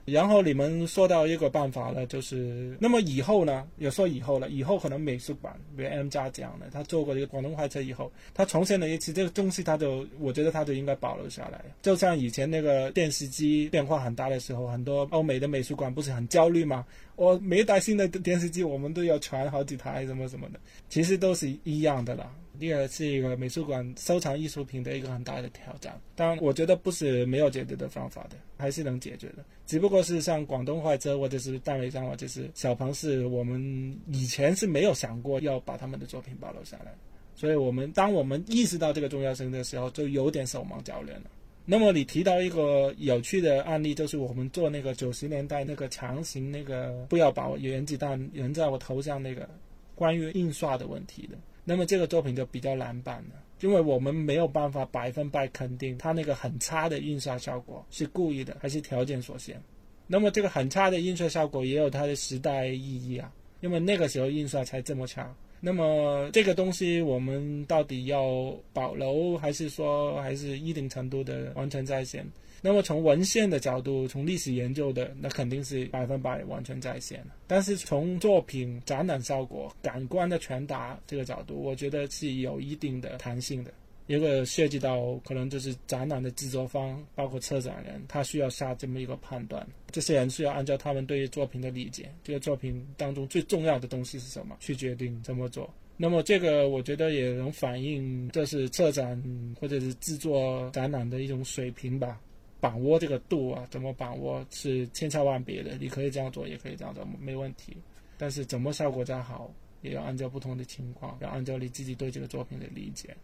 [0.07, 3.69] 然后你们说到一个办法了，就是那么以后呢？
[3.77, 11.63] 有说以后了，以后可能美术馆，比如 M 家讲的，他做过这个广东快车以后，他重现了一次这个东西，他就我觉得他就应该保留下来。
[11.83, 16.87] 就像以前那个电视机变化很大的时候，很多欧美的美术馆不是很焦虑吗？
[17.19, 22.33] 我每一台新的电视机，我们都要传好几台什么什么的，其实都是一样的啦。
[22.61, 29.45] 第二是一个美术馆收藏艺术品的一个很大的挑战，当然我觉得不是没有解决的方法的，还是能解决的。
[29.67, 36.95] 只不过是像广东快车或者是戴维章或者是小鹏，是我们以前是没有想过要把他们的作品保留下来，
[37.35, 41.31] 所以我们当我们意识到这个重要性的时候，就有点手忙脚乱了。
[41.71, 49.47] 那么你提到一个有趣的案例，就是我们做那个九十年代那个强行那个不要把原子弹扔在我头上那个
[49.95, 51.37] 关于印刷的问题的。
[51.65, 59.63] 那么这个作品就比较难办了，因为我们没有办法百分百肯定它那个很差的印刷效果是故意的还是条件所限。
[60.07, 65.31] 那么这个很差的印刷效果也有它的时代意义啊，因为那个时候印刷才这么差。
[65.61, 72.25] 那么这个东西我们到底要保留，还是说还是一定程度的完全在线？
[72.61, 83.73] 那么从文献的角度，从历史研究的，那肯定是百分百完全在线但是从作品展览效果、感官的传达这个角度，我觉得是有一定的弹性的。
[84.09, 89.65] 一个涉及到可能就是展览的制作方，包括策展人，他需要下这么一个判断。
[89.93, 95.73] 这些人需要按照他们对于作品的理解，这个作品当中最重要的东西是什么，去决定怎么做。
[95.97, 99.23] 那么这个我觉得也能反映这是策展
[99.61, 102.21] 或者是制作展览的一种水平吧。
[102.61, 105.77] 把握这个度啊，怎么把握是千差万别的。
[105.79, 107.77] 你可以这样做，也可以这样做，没问题。
[108.17, 109.49] 但是怎么效果才好，
[109.81, 113.17] 也要按照不同的情况，要按照你自己对这个作品的理解。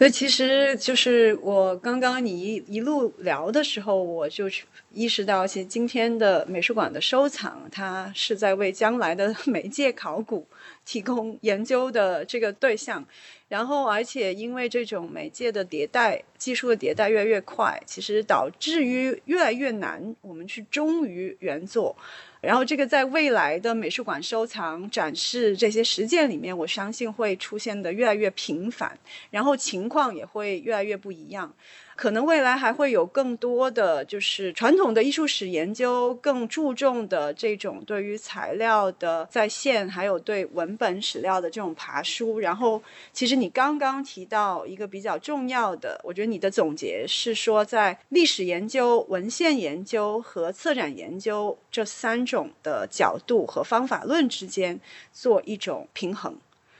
[0.00, 4.48] 那其实就是我刚刚你一一路聊的时候，我就
[4.92, 10.46] 意识到，其实今天的美术馆的收藏，它是在为将来的媒介考古
[10.84, 13.04] 提供研究的这个对象。
[13.48, 21.96] 然后，而且因为这种媒介的迭代、技术的迭代越来越快，其实导致于越来越难我们去忠于原作。
[22.40, 28.96] 然后，这个在未来的美术馆收藏、展示这些实践里面，我相信会出现的越来越频繁，
[29.30, 31.52] 然后情况也会越来越不一样。
[31.98, 42.38] 可能未来还会有更多的，就是传统的艺术史研究更注重的这种对于材料的再现，还有对文本史料的这种爬书。
[42.38, 42.80] 然后，
[43.12, 54.78] 其实你刚刚提到一个比较重要的，我觉得你的总结是说，在历史研究、文献研究和策展研究这三种的角度和方法论之间
[55.12, 56.38] 做一种平衡。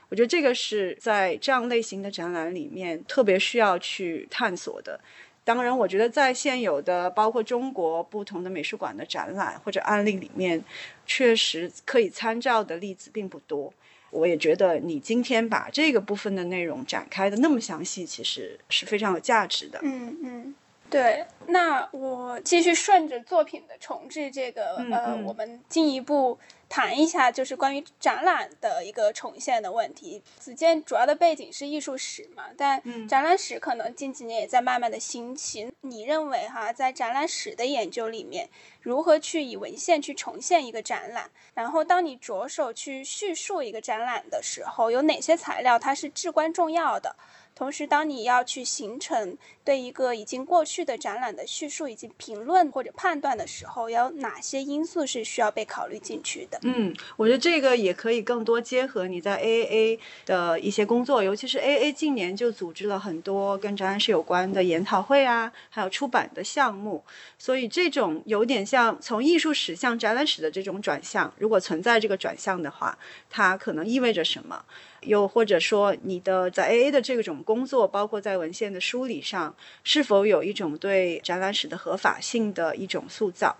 [0.09, 4.99] 我觉得这个是在这样类型的展览里面特别需要去探索的。
[5.43, 10.63] 当然，我觉得在现有的包括中国不同的美术馆的展览或者案例里面，
[11.07, 13.73] 确实可以参照的例子并不多。
[14.11, 19.79] 我也觉得你今天把这个部分的内容展开的那么详细，其实是非常有价值的。
[19.81, 20.55] 嗯嗯。
[20.89, 30.21] 对，那我继续顺着作品的重置这个，呃，我们进一步谈一下，就是关于展览的一个重现的问题。
[30.37, 35.69] 子健主要的背景是艺术史嘛，但展览史可能近几年也在慢慢的兴起。
[35.81, 38.47] 你认为哈，在展览史的研究里面，
[38.81, 41.31] 如何去以文献去重现一个展览？
[41.55, 47.15] 然后，当你着手去叙述一个展览的时候，有哪些材料它是至关重要的？
[47.59, 56.57] 同时，当你要去形成对一个已经过去的展览的叙述以及评论或者判断的时候，有哪些因素是需要被考虑进去的？
[56.63, 67.03] 嗯，我觉得这个也可以更多结合你在 AAA 的一些工作，尤其是 AA 近年就组织了很多跟展览史有关的研讨会啊，还有出版的项目。
[67.37, 72.97] 所以，这种有点像从艺术史向展览史的这种转向，如果存在这个转向的话，
[73.29, 74.63] 它可能意味着什么？
[75.01, 83.55] 又或者说，你的在 A A 的这种工作，包括在文献的梳理上，是否有一种对展览史的合法性的一种塑造？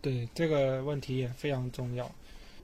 [0.00, 2.10] 对这个问题也非常重要。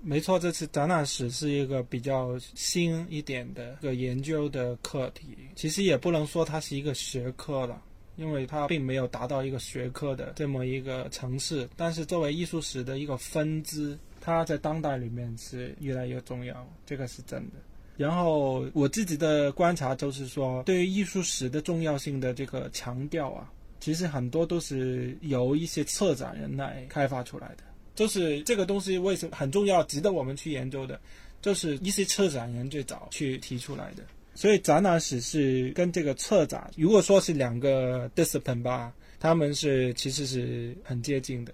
[0.01, 5.37] 没错，这次展览史是一个比较新一点的一个研究的课题。
[5.57, 7.83] 其实也不能说它是一个学科了，
[8.15, 11.69] 因为它并没有达到一个学科的这么一个层次。
[11.77, 17.57] 但是作为艺术史的一个分支，它在当代里面是越来越重要，这个是真的。
[17.99, 27.65] 然后我自己的观察就是说，对于艺术史的重要性的这个强调啊，其实很多都是由一些策展人来开发出来的。
[27.97, 31.01] 就是这个东西为什么很重要，值得我们去研究的，
[31.43, 34.05] 就是一些策展人最早去提出来的。
[34.33, 41.53] 所以展览史是跟这个策展，如果说是两个 discipline 吧，他们是其实是很接近的。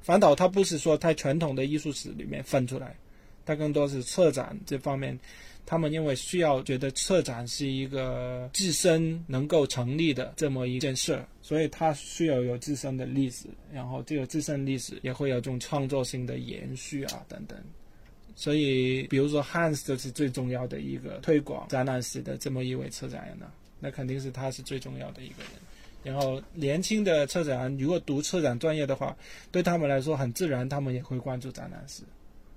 [0.00, 2.96] 反倒它不是说太传统的艺术史里面分出来，
[3.46, 5.16] 它更多是策展这方面。
[5.66, 17.58] 他们因为需要觉得策展是一个自身能够成立的这么一件事儿，所以它需要有自身的历史，然后这个自身历史也会有这种创作性的延续啊等等。
[18.36, 23.46] 所以，比如说 Hans 就是最重要的一个推广展览史的这么一位策展人呢，
[23.78, 25.52] 那肯定是他是最重要的一个人。
[26.02, 29.16] 然后，年轻的策展人如果读策展专业的话，
[29.52, 32.02] 对他们来说很自然，他们也会关注展览史。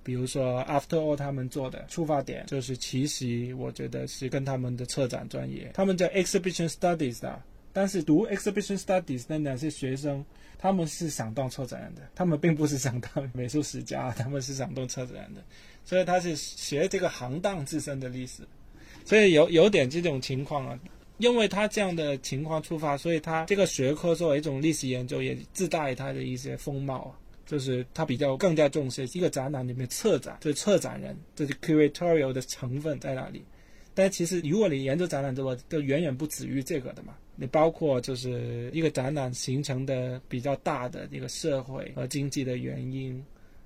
[0.08, 7.44] 比如说，After All 他们做的出发点就是，其实我觉得是跟他们的策展专业，他们叫 Exhibition Studies 的。
[7.74, 10.24] 但是读 Exhibition Studies 的那些学生，
[10.58, 15.44] 他们是想当策展人的，他们并不是想当美术史家， 他们是想当策展人的。
[15.84, 18.44] 所以他是学这个行当自身的历史，
[19.04, 20.80] 所以有有点这种情况啊。
[21.18, 27.12] 因为他这样的情况出发，所以他这个学科作为一种历史研究，也自带他的一些风貌啊。
[27.48, 33.44] 就是他比较更加重视一个展览里面策展，就是策展人，就是 curatorial 的成分在哪里？
[33.96, 37.16] 但其实如果你研究展览的话，都远远不止于这个的嘛。
[37.36, 43.24] 你包括就是一个展览形成的比较大的一个社会和经济的原因。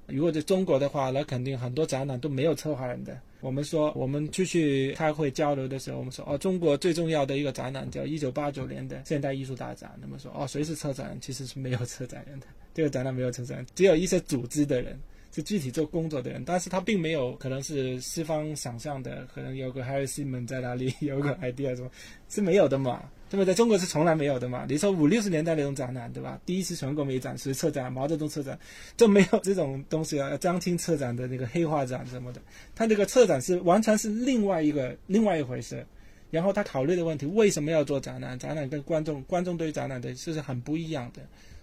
[0.08, 3.17] 如果在中国的话，那肯定很多展览都没有策划人的。
[3.39, 9.98] 我们说，我们出去开会交流的时候，我们说，哦，中国最重要的一个展览叫一九八九年的现代艺术大展。
[10.02, 11.22] 那么说，哦，谁是策展人？
[11.22, 12.48] 其实是没有策展人的。
[12.73, 14.99] 这个展览没有策展，只有一些组织的人，
[15.31, 16.43] 是具体做工作的人。
[16.45, 21.89] 但是他并没有可能是西方想象的，可能有个 Harry Simon 在哪里， 有个 idea 什么，
[22.29, 23.03] 是没有的嘛。
[23.31, 23.53] 对不对？
[23.53, 24.65] 在中国是从来没有的嘛？
[24.67, 26.38] 你说五六十年代那种展览，对吧？
[26.45, 28.60] 第一次全国美展是策展，毛泽东策展，
[28.97, 30.36] 就没有这种东西啊。
[30.36, 32.41] 张青策展的那个黑画展什么的，
[32.75, 35.86] 他这个策展是完全是另外一个另外一回事。
[36.29, 38.38] 然后他考虑的问题，为什么要做展览？
[38.38, 41.21] 展览跟观众观众对于展览的就是很不一样的。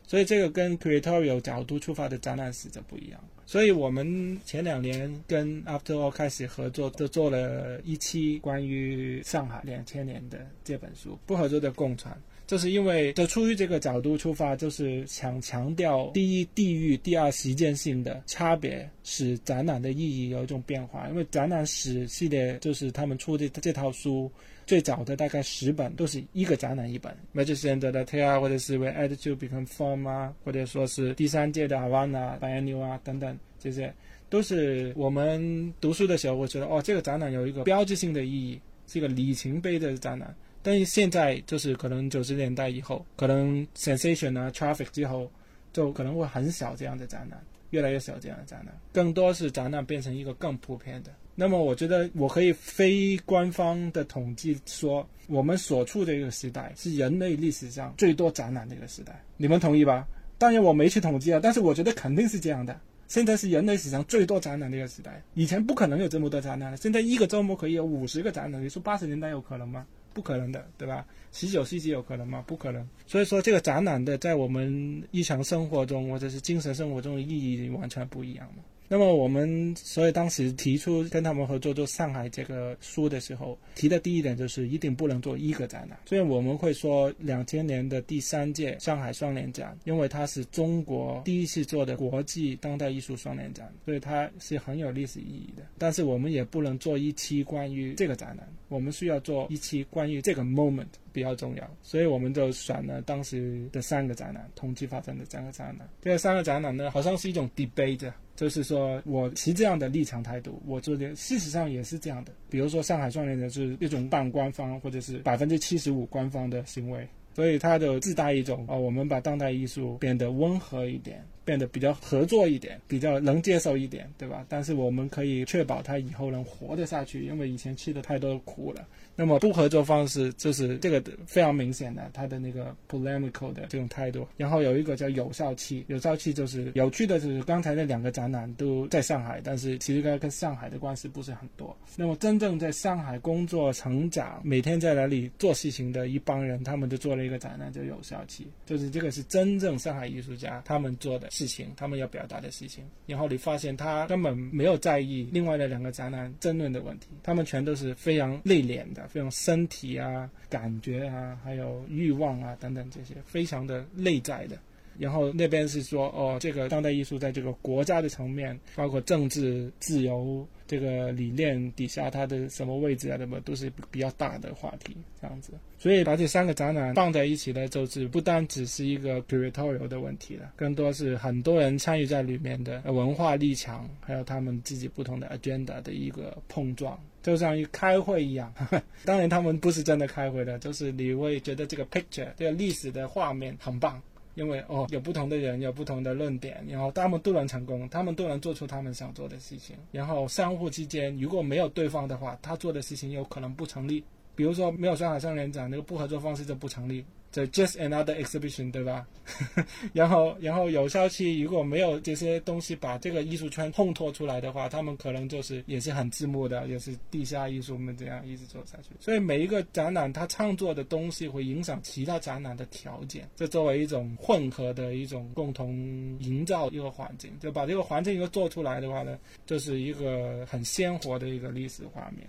[0.08, 3.22] 所以这个跟 curatorial 角度出发的展览史就不一样。
[3.44, 12.18] 所以我们前两年跟 After All 开始合作，都做了一期关于上海两千年的这本书，不合作的共传。
[12.46, 21.06] 就是因为就出于这个角度出发，就是想强调第一地域、第二时间性的差别，使展览的意义有一种变化。
[21.10, 24.32] 因为展览史系列就是他们出的这套书。
[24.68, 33.90] 最早的大概十本都是一个展览一本，Magic Center 的 t e a 或者是为 Attitude Become Form 啊，或者说是第三届的 Havana Biennial 啊等等，这些
[34.28, 40.36] 都是我们读书的时候会觉得哦，这个展览有一个标志性的意义，是一个里程碑的展览。
[40.62, 45.32] 但是现在就是可能九十年代以后，可能 Sensation 啊 Traffic 之后，
[45.72, 51.10] 就可能会很少这样的展览，越来越少这样的展览，更多是展览变成一个更普遍的。
[51.40, 59.22] 那么我觉得我可以非官方的统计说，我们所处的一个时代是人类历史上最多展览的一个时代。
[59.36, 60.04] 你们同意吧？
[60.36, 62.76] 当然我没去统计啊，但是我觉得肯定是这样的。
[63.06, 66.76] 现在是人类史上最多展览的一个时代，以前不可能有这么多展览的。
[66.76, 69.86] 现在一个周末可以有五十个展览，你说八十年代有可能吗？
[70.12, 71.06] 不可能的，对吧？
[71.30, 72.42] 十九世纪有可能吗？
[72.48, 72.84] 不可能。
[73.06, 78.64] 所以说这个展览的在我们日常生活中或者是精神生活中的意义完全不一样了。
[78.88, 85.98] 那么我们所以当时提出跟他们合作做上海这个书的时候，提的第一点就是一定不能做一个展览。
[86.06, 95.62] 所以我们会说两千年的第三届上海双年展，因为它是中国第一次做的国际当代艺术双年展，所以它是很有历史意义的。
[95.76, 101.70] 但是我们也不能做一期关于这个展览，我们需要做一期关于这个 moment 比较重要。
[101.82, 105.88] 所以我们就选了当时的三个展览，同期发生的三个展览。
[106.02, 108.12] 这三个展览呢，好像是一种 debate。
[108.36, 112.32] 就是说，我持这样的立场态度，我做的事实上也是这样的。
[112.48, 124.46] 比如说，上海双年展是一种半官方或者是百分之七十五官方的行为，所以它就自带一种啊，我们把当代艺术变得温和一点，变得比较合作一点，比较能接受一点，对吧？
[124.48, 128.86] 但是我们可以确保他以后能活得下去，因为以前吃的太多苦了。
[129.20, 134.24] 那么不合作方式就是这个非常明显的，他的那个 polemical 的这种态度。
[134.36, 141.76] 然后有一个叫有效期，有效期就是有趣的就是刚才那两个展览都在上海，但是其实跟跟上海的关系不是很多。
[141.96, 152.84] 那么真正在上海工作、成长、每天在那里做事情的一帮人，他们就做了一个展览，叫有效期，就是这个是真正上海艺术家他们做的事情，他们要表达的事情。
[153.06, 159.07] 然后你发现他根本没有在意另外的两个展览争论的问题，他们全都是非常内敛的。
[159.08, 164.56] 非常身体啊、感觉啊，还有欲望啊等等这些，非常的内在的。
[164.98, 175.52] 然后那边是说，哦，这个当代艺术在这个国家的层面，包括政治自由这个理念底下，它的什么位置啊，什么都是比较大的话题，这样子。
[175.78, 186.98] 所以把这三个展览放在一起呢，就是不单只是一个 curatorial 的问题了，更多是很多人参与在里面的文化立场，还有他们自己不同的 agenda 的一个碰撞。
[187.28, 188.50] 就像一开会一样，
[189.04, 194.00] 当然他们不是真的开会的，就是你会觉得这个 picture 这个历史的画面很棒，
[194.34, 204.02] 因为哦有不同的人有不同的论点，然后他们都能成功，他们都能做出他们想做的事情，然后相互之间如果没有对方的话，他做的事情有可能不成立。
[204.34, 207.04] 比如说没有上海双年展，那个不合作方式就不成立，
[207.46, 209.06] just another exhibition，对吧？
[209.92, 218.90] 然后，然后有效期如果没有这些东西把这个艺术圈烘托出来的话，他们可能就是也是很自幕的，也是地下艺术们这样一直做下去。
[218.98, 225.76] 所以每一个展览它创作的东西会影响其他展览的条件，这作为一种混合的一种共同
[226.20, 232.26] 营造一个环境，就把这个环境一个做出来的话呢，就是一个很鲜活的一个历史画面。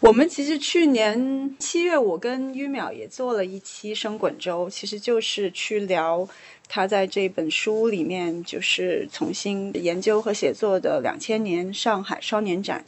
[0.00, 6.26] 我们其实去年七月，我跟于淼也做了一期《生滚周》，其实就是去聊
[6.66, 12.82] 他在这本书里面就是重新研究和写作的两千年上海双年展。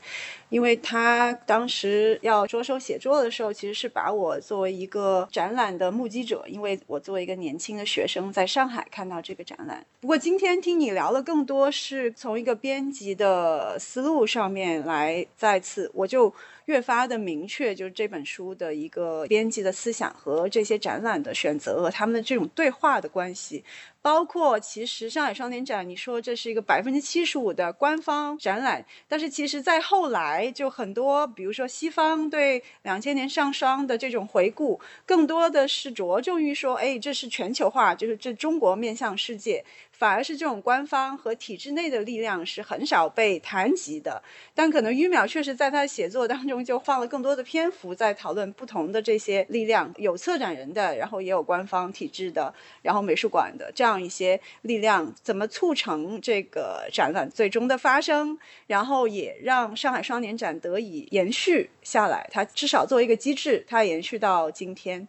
[0.49, 9.85] 因为他当时要着手写作的时候，其实是把我作为一个展览的目击者，因为我作为一个年轻的学生在上海看到这个展览。
[10.01, 16.31] 不过今天听你聊了更多，是从一个编辑的思路上面来再次，我就
[16.67, 23.65] 越发的明确，就是这本书的一个编辑的思想和这些展览的选择和他们的这种对话的关系。
[24.03, 39.65] 包括其实上海双年展，你说这是一个百分之七十五的官方展览，但是其实在后来就很多，比如说西方对两千年上双的这种回顾，更多的是着重于说，哎，这是全球化，就是这中国面向世界。
[39.93, 44.21] 反而是这种官方和体制内的力量是很少被谈及的，
[44.53, 65.09] 但可能于淼确实在他的写作当中就放了更多的篇幅在讨论不同的这些力量，有策展人的，然后也有官方体制的，然后美术馆的这样一些力量，怎么促成这个展览最终的发生，然后也让上海双年展得以延续下来，它至少作为一个机制，它延续到今天，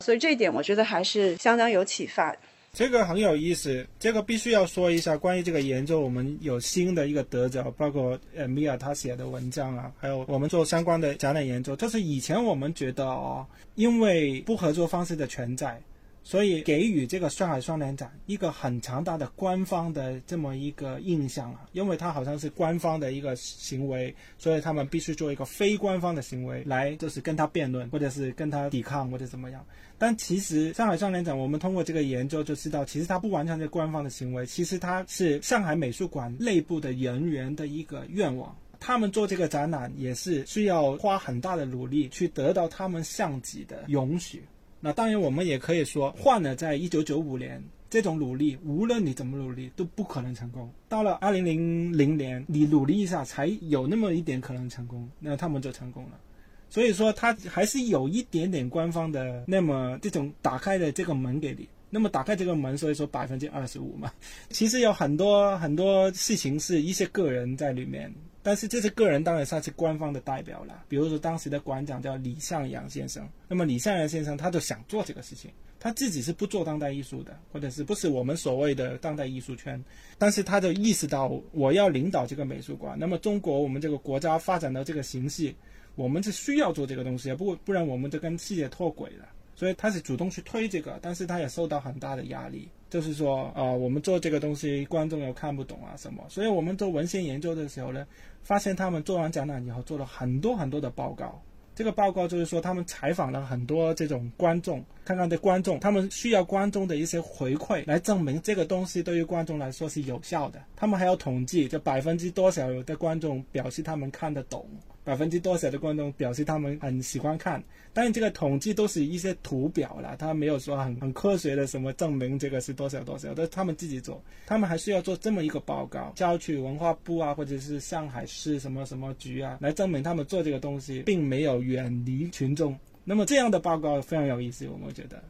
[0.00, 2.34] 所以这一点我觉得还是相当有启发。
[2.72, 5.16] 这个很有意思，这个必须要说一下。
[5.16, 11.76] 关于这个研究，我们有新的一个得着，包括呃米娅他写的文章啊，还有我们做相关的展览研究。
[11.76, 15.80] 就是以前我们觉得哦，因为不合作方式的存在。
[16.24, 29.64] 所以给予这个上海双年展一个很强大的官方的这么一个印象啊，因为它好像是官方的一个行为，所以他们必须做一个非官方的行为来就是跟他辩论，或者是跟他抵抗或者怎么样。
[29.98, 38.56] 但其实上海双年展，我们通过这个研究就知道，其实它不完全是官方的行为，其实它是上海美术馆内部的人员的一个愿望。
[38.80, 44.42] 他们做这个展览也是需要花很大的努力去得到他们上级的允许。
[44.84, 47.58] 那当然，我们也可以说，换了在一九九五年，
[47.88, 50.70] 这种努力，无论你怎么努力，都不可能成功。
[50.90, 56.20] 到了二零零零年，你努力一下，才有那么一点可能成功，那他们就成功了。
[56.68, 61.66] 所以说，他还是有一点点官方的，那么这种打开的这个门给你。
[61.88, 64.12] 那么打开这个门，所以说百分之二十五嘛，
[64.50, 68.12] 其实有很多很多事情是一些个人在里面。
[68.44, 73.26] 但是这是个人当然算是官方的代表了，比如说当时的馆长叫李向阳先生。
[73.48, 79.82] 那么李向阳先生他就想做这个事情，他自己是不做当代艺术的，或者是不是我们所谓的当代艺术圈，
[80.18, 82.98] 但是他就意识到我要领导这个美术馆。
[83.00, 85.54] 那么中国我们这个国家发展到这个形势，
[85.94, 89.26] 我们是需要做这个东西，不不然我们就跟世界脱轨了。
[89.56, 92.68] 所以他是主动去推这个，但是他也受到很大的压力。
[92.94, 98.06] 就是说，呃，我们做这个东西，观众又看不懂啊什么，所以我们做文献研究的时候呢，
[98.44, 101.42] 发现他们做完展览以后，做了很多很多的报告，
[101.74, 110.62] 这个报告就是说，他们采访了很多这种观众，看看这观众，他们需要观众的一些回馈来证明这个东西对于观众来说是有效的。
[110.76, 114.64] 他们还要统计，就百分之多少有的观众表示他们看得懂。
[115.02, 117.60] 百分之多少的观众表示他们很喜欢看，
[117.94, 132.76] 但是这个统计都是一些图表啦，他没有说很很科学的什么证明这个是多少多少，都他们自己做，他们还需要做这么一个报告，交去文化部啊，或者是上海市什么什么局啊，来证明他们做这个东西并没有远离群众。
[133.04, 135.22] 那么这样的报告非常有意思，我们觉得，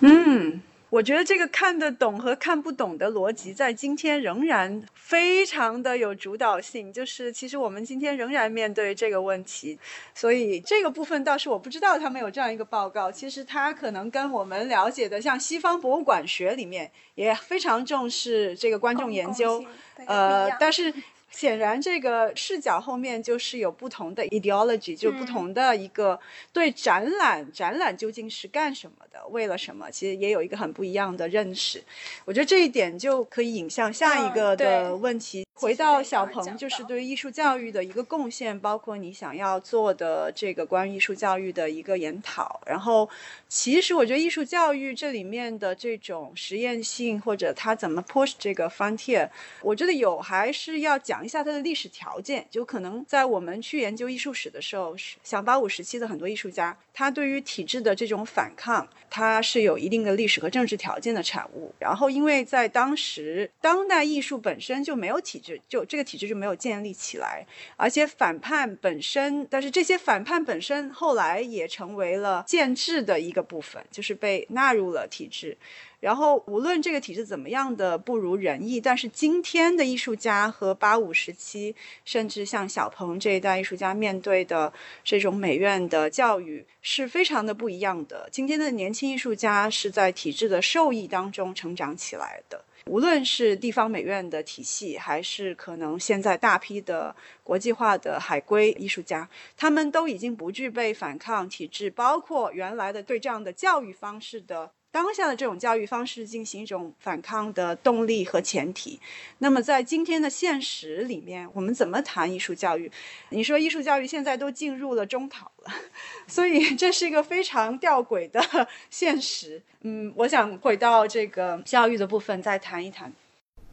[0.00, 0.60] 嗯。
[0.90, 6.92] 我觉得这个看得懂和看不懂的逻辑，在今天仍然非常的有主导性。
[6.92, 9.78] 就是其实我们今天仍然面对这个问题，
[10.14, 13.12] 所以这个部分倒是我不知道他们有这样一个报告。
[13.12, 19.64] 其实它可能跟我们了解的，像西方博物馆学里面也非常重视这个观众研究，
[20.06, 20.92] 呃，但是。
[21.30, 26.18] 显然，这个视角后面就是有不同的 ideology，就不同的一个
[26.52, 31.82] 对展览，展览究竟是干什么的，为了什么，其实也有一个很不一样的认识。
[32.24, 35.46] 我觉得这一点就可以引向下一个的问题。
[35.54, 42.60] 回到小鹏，就是对于艺术教育的一个贡献，包括你想要做的这个关于艺术教育的一个研讨。
[42.64, 43.08] 然后，
[43.48, 49.26] 其实我觉得艺术教育这里面的这种实验性，或者它怎么 push 这个 frontier，
[49.62, 52.46] 我觉得有还是要讲一下它的历史条件。
[52.50, 54.94] 就可能在我们去研究艺术史的时候，
[55.24, 61.74] 像八五时期的很多艺术家，他对于体制的这种反抗，它是有一定的历史和政治条件的产物。
[61.78, 65.58] 然后，因为在当时，当代艺术本身就没有体制。
[65.66, 67.46] 就这个体制就没有建立起来，
[67.76, 75.56] 而且反叛本身，但是这些反叛本身后来也成为了建制的一的部分，就是被纳入了体制。
[76.00, 81.74] 然后无论这个体制怎么样的不如人意，但是今天的艺术家和八五时期，
[82.04, 84.72] 甚至像小鹏这一代艺术家面对的
[85.02, 88.28] 这种美院的教育是非常的不一样的。
[88.30, 92.64] 今天的年轻艺术家是在体制的受益当中成长起来的。
[92.88, 97.14] 无论是地方美院的体系，还是可能现在大批的
[97.44, 104.70] 国际化的海归艺术家，他们都已经不具备反抗体制，包括原来的对这样的教育方式的。
[104.90, 108.98] 当下的这种教育方式进行一种反抗的动力和前提，
[109.38, 112.90] 那么在今天的现实里面，我们怎么谈艺术教育？
[113.28, 115.72] 你说艺术教育现在都进入了中考了，
[116.26, 118.40] 所以这是一个非常吊诡的
[118.88, 119.62] 现实。
[119.82, 123.12] 嗯，我想回到这个教育的部分再谈一谈。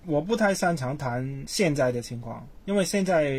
[0.05, 3.33] 我不太擅长谈现在的情况，因为现在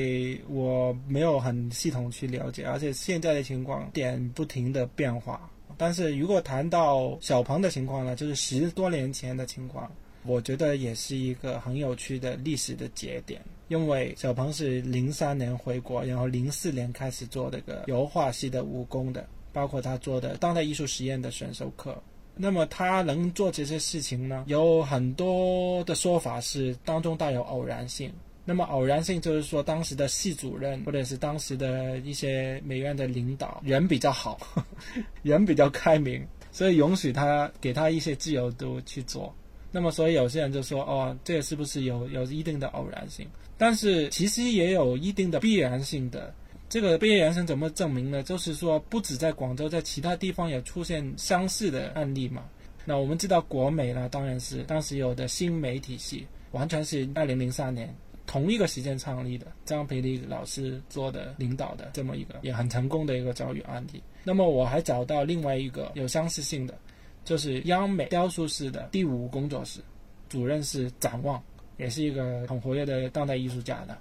[0.48, 5.48] 我没有很系统去了解，而且现在的情况点不停的变化。
[5.76, 9.90] 但是如果谈到小鹏的情况呢，就是十多年前的情况，
[10.24, 13.40] 我觉得也是一个很有趣的历史的节点。
[13.68, 22.00] 因为小鹏是零三年回国，然后零四年开始做这个油画系的武功的，包括他做的当代艺术实验的选修课。
[22.36, 28.12] 那么他能做这些事情呢，有很多的说法是当中带有偶然性。
[28.48, 34.38] 那么偶然性就是说，当时的系主任或者是当时的一些美院的领导人比较好，
[35.22, 39.34] 人比较开明，所以允许他给他一些自由度去做。
[39.72, 43.26] 那么所以有些人就说，哦，这是不是有有一定的偶然性？
[43.58, 46.32] 但是其实也有一定的必然性的。
[46.68, 48.22] 这个必然性怎么证明呢？
[48.22, 52.44] 就是说，不止在广州，在其他地方也出现相似的案例嘛。
[52.84, 57.94] 那我们知道国美呢，当然是当时有的新媒体系，完全是二零零三年。
[58.26, 64.02] 同一个时间创立的张培丽老师做的领导的这么一个也很成功的一个教育案例。
[64.24, 66.76] 那么我还找到另外一个有相似性的，
[67.24, 69.80] 就是央美雕塑室的第五工作室，
[70.28, 71.40] 主任是展望，
[71.76, 73.96] 也是一个很活跃的当代艺术家的。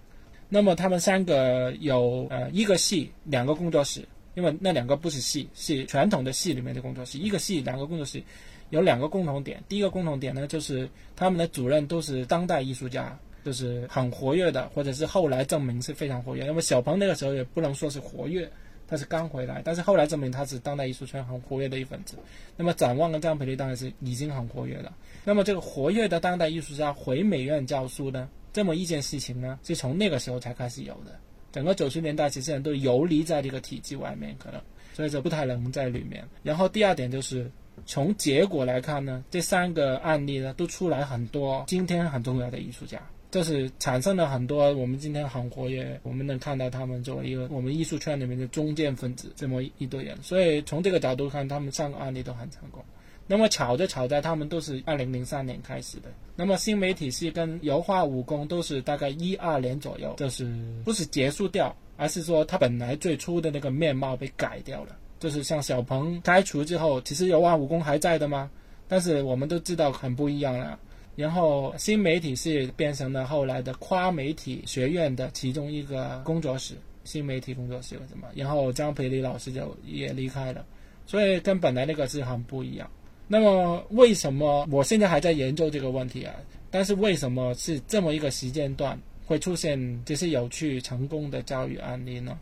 [0.50, 7.20] 那么他们三个有呃一个系两个工作室，因为那两个不是系，是传统的系里面的工作室。
[7.20, 8.24] 一个系两个工作室
[8.72, 13.16] 有两个共同点，第一个共同点呢就是他们的主任都是当代艺术家。
[13.46, 16.44] 就是很活跃的，或者是后来证明是非常活跃。
[16.46, 18.50] 那么小鹏那个时候也不能说是活跃，
[18.88, 22.18] 他是刚回来，但是后来证明他是当代艺术圈很活跃的一份子。
[22.58, 24.92] 那么展望跟张培丽当然是已经很活跃了。
[25.24, 31.16] 那么这个活跃的当代艺术家回美院教书呢，这么一件事情呢，是从那个时候才开始有的。
[31.52, 34.60] 整个九十年代，其实人都游离在这个体制外面，可能
[34.94, 36.28] 所以说不太能在里面。
[36.44, 37.50] 然后第二点就是
[37.86, 43.02] 从结果来看呢，这三个案例呢都出来很多今天很重要的艺术家。
[43.36, 52.82] 就是产生了很多我们今天很活跃，我们能看到他们作为一个我们艺术圈里面的中间分子这么一堆人，所以从这个角度看，他们三个案例都很成功。
[53.28, 56.08] 那么巧就巧在他们都是二零零三年开始的。
[56.34, 60.50] 那么新媒体系跟油画武功都是大概一二年左右，就是
[60.86, 64.96] 不是结束掉，而是说它本来最初的那个面貌被改掉了。
[65.20, 68.50] 就是像小鹏开除之后，其实油画武功还在的吗？
[68.88, 70.80] 但是我们都知道很不一样了。
[71.16, 78.28] 然后新媒体是变成了后来的跨媒体学院的其中一个工作室，新媒体工作室什么？
[78.36, 80.66] 然后张培礼老师就也离开了，
[81.06, 82.90] 所以跟本来那个是很不一样。
[83.28, 86.36] 那么为什么我现在还在研究这个问题啊？
[86.70, 92.38] 但是为什么是这么一个时间段会出现这些有趣成功的教育案例呢？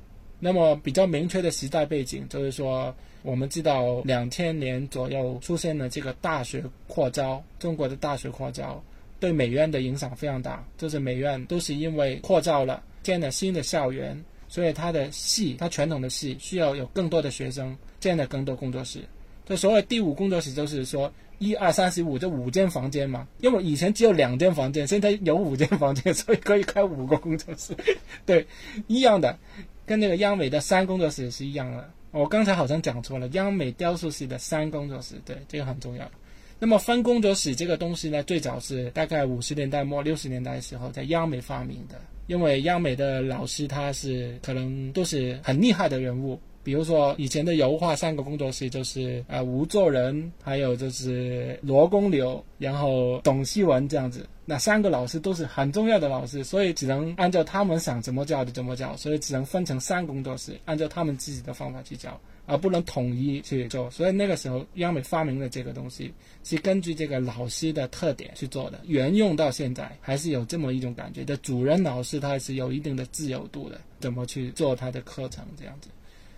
[0.46, 8.84] 那么比较明确的时代背景就是说，我们知道两千年左右出现了这个大学扩招，中国的大学扩招
[9.22, 19.00] 对美院的影响非常大，就是美院都是因为扩招了，建了新的校园，所以它的系，它传统的系需要有更多的学生，建了更多工作室。
[19.46, 27.74] 这所谓第五工作室就是说一二三四五这五间房间嘛，因为以前只有两间房间，现在有五间房间，所以可以开五个工作室。
[28.26, 28.46] 对，
[28.88, 29.38] 一样的，
[29.86, 31.90] 跟那个央美的三工作室是一样的。
[32.12, 36.10] 我刚才好像讲错了，央美雕塑系的三工作室，对，这个很重要。
[36.60, 46.40] 那么分工作室这个东西呢，最早是大概五十年代末六十年代的时候在央美发明的，因为央美的老师他是可能都是很厉害的人物。
[46.64, 63.92] 比如说以前的油画三个工作室就是呃吴作人，还有就是罗公流，然后董希文这样子，那三个老师都是很重要的老师，所以只能按照他们想怎么教就怎么教，所以只能分成三工作室，按照他们自己的方法去教，而不能统一去做。
[63.92, 66.14] 所以那个时候央美发明了这个东西，
[66.46, 71.36] 是根据这个老师的特点去做的，沿用到现在还是有这么一种感觉的。
[71.38, 75.90] 主任老师他还是有一定的自由度的，怎么去做他的课程这样子。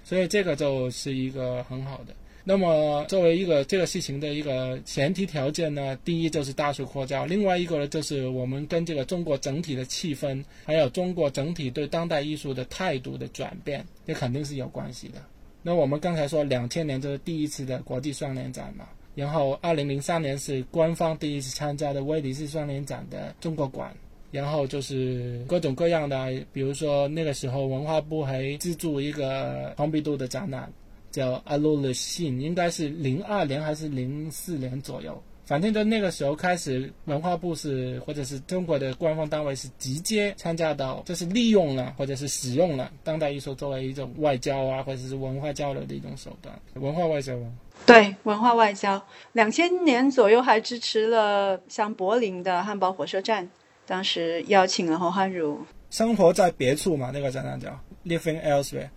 [0.05, 2.15] 所以这个就是一个很好的。
[2.47, 15.15] 那么作为一个这个事情的一个前提条件呢，第一就是大学扩招，另外一个呢就是我们跟这个中国整体的气氛，还有中国整体对当代艺术的态度的转变，这肯定是有关系的。
[15.63, 23.91] 那我们刚才说两千年就是第一次的国际双年展嘛，然后二零零三年是官方第一次参加的威尼斯双年展的中国馆。
[24.31, 30.71] 然后就是各种各样的，比如说那个时候文化部还资助一个蓬皮杜的展览，
[31.11, 35.21] 叫《阿鲁勒信》，应该是零二年还是零四年左右。
[35.45, 47.33] 反正在那个时候开始，文化部是或者是中国的官方单位是直接参加到，就是利用了或者是使用了当代艺术作为一种外交啊，或者是文化交流的一种手段，文化外交。
[47.85, 48.99] 对，文化外交。
[49.33, 53.47] 两千年左右还支持了像柏林的汉堡火车站。
[53.87, 58.89] 当时邀请了侯汉儒，生活在别处嘛，那个展览叫 Living Elsewhere。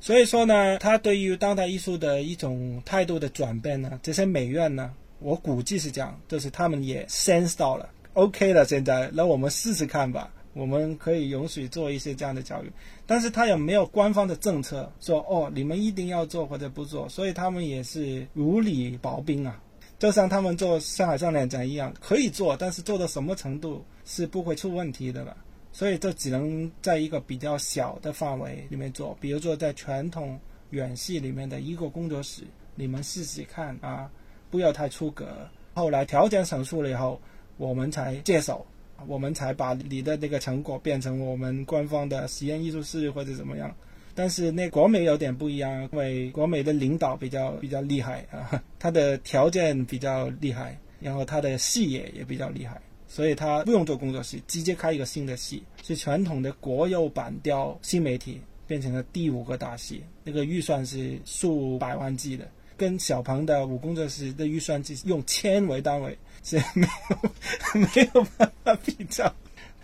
[0.00, 12.72] 所以说呢，他对于当代艺术的一种态度的转变呢，这些美院呢，我估计是这样，就是他们也 sense 到了，OK 了，现在，那我们试试看吧，我们可以允许做一些这样的教育，
[13.06, 19.61] 但是他也没有官方的政策说，哦，你们一定要做或者不做，所以他们也是如履薄冰啊。
[20.02, 25.36] 就像他们做上海上脸展一样，可以做，但是做到什么程度是不会出问题的了。
[25.70, 30.36] 所以这只能在一个比较小的范围里面做，比如说在传统
[30.70, 32.42] 远系里面的一个工作室，
[32.74, 34.10] 你们试试看啊，
[34.50, 35.48] 不要太出格。
[35.72, 37.20] 后来条件成熟了以后，
[37.56, 38.66] 我们才接手，
[39.06, 43.72] 我们才把你的那个成果变成我们官方的实验艺术室或者怎么样。
[44.14, 62.46] 但是那国美有点不一样，因为国美的领导比较比较厉害啊，他的条件比较厉害，然后他的视野也比较厉害，所以他不用做工作室，直接开一个新的系，是传统的国有板雕新媒体变成了第五个大系，那个预算是数百万计的，
[62.76, 66.86] 跟小鹏的五工作室的预算计用千为单位是没
[67.74, 69.32] 有没有办法比较。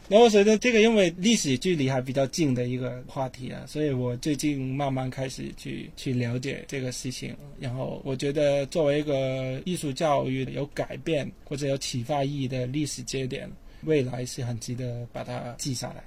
[0.08, 7.36] 然后我觉得这个因为历史距离还比较近的一个话题啊，所以我最近慢慢开始去去了解这个事情。
[7.60, 13.50] 然后我觉得作为一个艺术教育有改变或者有启发意义的历史节点，
[13.84, 16.02] 未来是很值得把它记下来。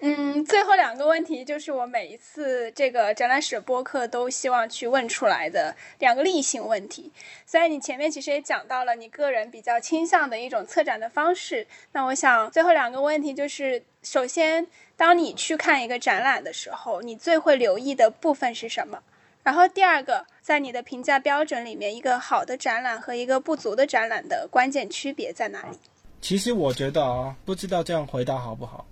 [0.00, 7.10] 嗯，最后两个问题就是我每一次这个展览史播客都希望去问出来的两个例行问题。
[7.46, 14.66] 虽然你前面其实也讲到了你个人比较倾向的一种策展的方式，那我想最后两个问题就是：首先，
[14.98, 19.02] 当你去看一个展览的时候，你最会留意的部分是什么？
[19.42, 25.78] 然后第二个，在你的评价标准里面，一个好的展览和一个不足的展览的关键区别在哪里？
[26.20, 28.84] 其实我觉得啊，不知道这样回答好不好。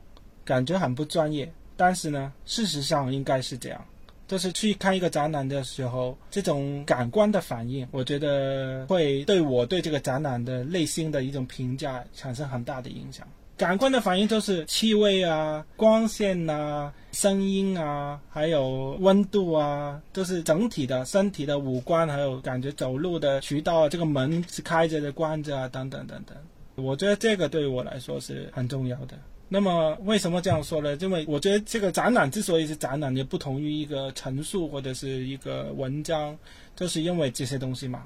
[0.44, 3.84] 感觉很不专业，但是呢，事实上应该是这样。
[4.26, 13.26] 就是去看一个展览的时候，这种感官的反应，我觉得会对我对这个展览的内心的一种评价产生很大的影响。
[13.56, 26.36] 感官的反应就是气味啊、光线呐、声音啊，还有温度啊，都是整体的身体的五官，还有感觉走路的渠道，这个门是开着的、关着啊，等等等等。
[26.76, 29.16] 我觉得这个对我来说是很重要的。
[29.48, 30.96] 那么为什么这样说呢？
[30.96, 36.36] 因为我觉得这个展览之所以是展览，也不同于一个陈述或者是一个文章，
[36.74, 38.04] 就是因为这些东西嘛。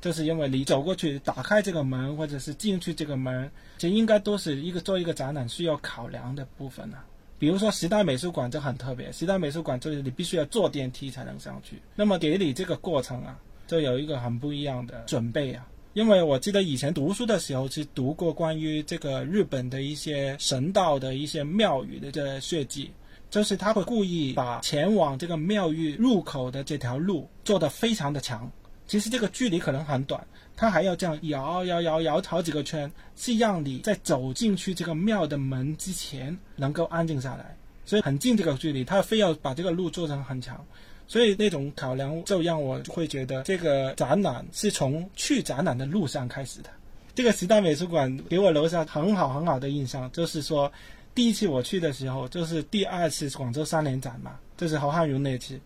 [0.00, 7.02] 就是因为你走过去打开这个门，或者是进去这个门，这应该都是一个做一个展览需要考量的部分啊。
[7.38, 11.80] 比如说时代美术馆就很特别，时代美术馆就是你必须要坐电梯才能上去。
[11.94, 15.66] 那么给你这个过程啊，就有一个很不一样的准备啊。
[15.94, 22.90] 因为我记得以前读书的时候是读过关于这个日本的一些神道的一些庙宇的这血迹，
[23.30, 28.50] 就是他会故意把前往这个庙宇入口的这条路做得非常的长，
[28.88, 30.20] 其实这个距离可能很短，
[30.56, 40.66] 他还要这样摇摇摇摇好几个圈，是让你在走进去这个庙的门之前能够安静下来，所以很近这个距离，他非要把这个路做成很长。
[41.06, 46.70] 所以那种考量就让我会觉得，这个展览是从去展览的路上开始的。
[47.14, 50.70] 这个时代美术馆给我留下很好很好的印象，就是说，
[51.14, 55.60] 第一次我去的时候，就是第二次广州三联展嘛，就是侯汉荣那次，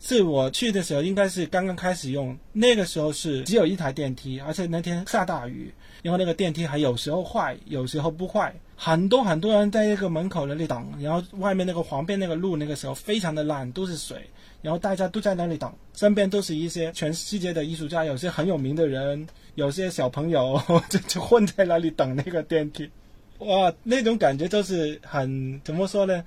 [0.00, 5.72] 是我去的时候应该是刚刚开始用，那个时候是只有一台电梯，而且那天下大雨，
[6.02, 14.18] 然后那个电梯还有时候坏，有时候不坏，很多很多人在那个门口那里等，然后外面那个黄边那个路那个时候非常的烂，都是水。
[14.62, 19.24] 然后大家都在那里等，身边都是一些全世界的艺术家，有些很有名的人，
[19.54, 22.90] 有些小朋友就 就混在那里等那个电梯，
[23.38, 26.24] 哇，那种感觉就是很怎么说呢？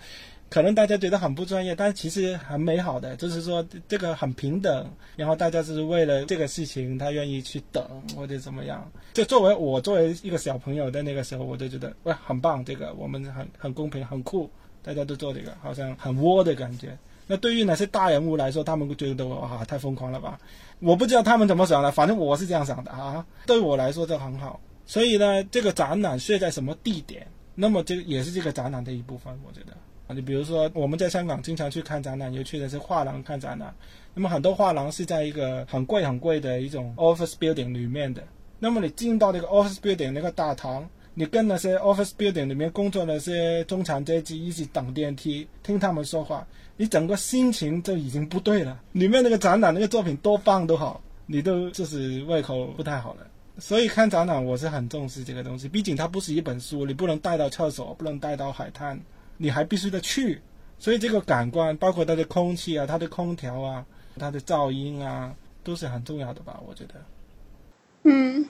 [0.49, 7.83] 可能大家觉得很不专业，但其实很美好的，就是说这个很平等，然后大家是为了这个事情，他愿意去等
[8.15, 8.89] 或者怎么样。
[9.13, 14.49] 就作为我作为一个小朋友的那个时候，我就觉得哇，很棒，这个我们很很公平，很酷，
[14.81, 16.97] 大家都做这个，好像很窝的感觉。
[17.27, 20.39] 那对于那些大人物来说，他们觉得哇太疯狂了吧？
[20.79, 23.23] 我不知道他们怎么想的，反正我是这样想的啊。
[23.45, 24.59] 对我来说就很好。
[24.87, 29.31] 所以呢，这个展览设在什么地点，那么这也是这个展览的一部分。
[29.45, 29.77] 我觉得
[30.13, 33.73] 你比如说我们在香港经常去看展览，尤其的是画廊看展览。
[34.13, 38.23] 那么很多画廊是在一个很贵很贵的一种 office building 里面的。
[38.57, 46.45] 那么你进到那个 office building 那个大堂，你跟那些 office building 里面工作那些中产阶级一起等电梯，听他们说话。
[46.75, 48.79] 你整个心情就已经不对了。
[48.93, 53.27] 里面那个展览那个作品多棒都好，你都就是胃口不太好了。
[53.59, 58.97] 所以看展览我是很重视这个东西，毕竟它不是一本书，你不能带到厕所，不能带到海滩，
[59.41, 60.39] 你还必须得去。
[60.77, 63.83] 所以这个感官，包括它的空气啊、它的空调啊、
[64.19, 65.33] 它的噪音啊，
[65.63, 66.61] 都是很重要的吧？
[66.67, 66.95] 我觉得。
[68.03, 68.47] 嗯，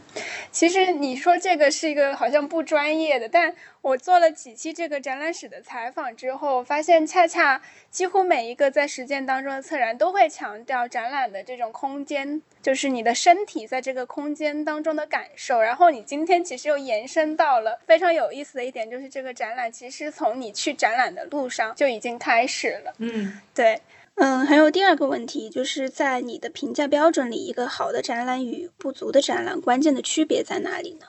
[0.51, 15.59] 其实你说这个是一个好像不专业的，但我做了几期这个展览史的采访之后，发现恰恰几乎每一个在实践当中的策展都会强调展览的这种空间，就是你的身体在这个空间当中的感受。
[15.59, 22.93] 然后你今天其实又延伸到了非常有意思的一点，就是这个展览其实从你去展览的路上就已经开始了。
[22.99, 23.81] 嗯，对。
[24.19, 31.05] 嗯，还有第二个问题，就是在你的评价标准里，一个好的展览与不足的展览，关键的区别在哪里呢？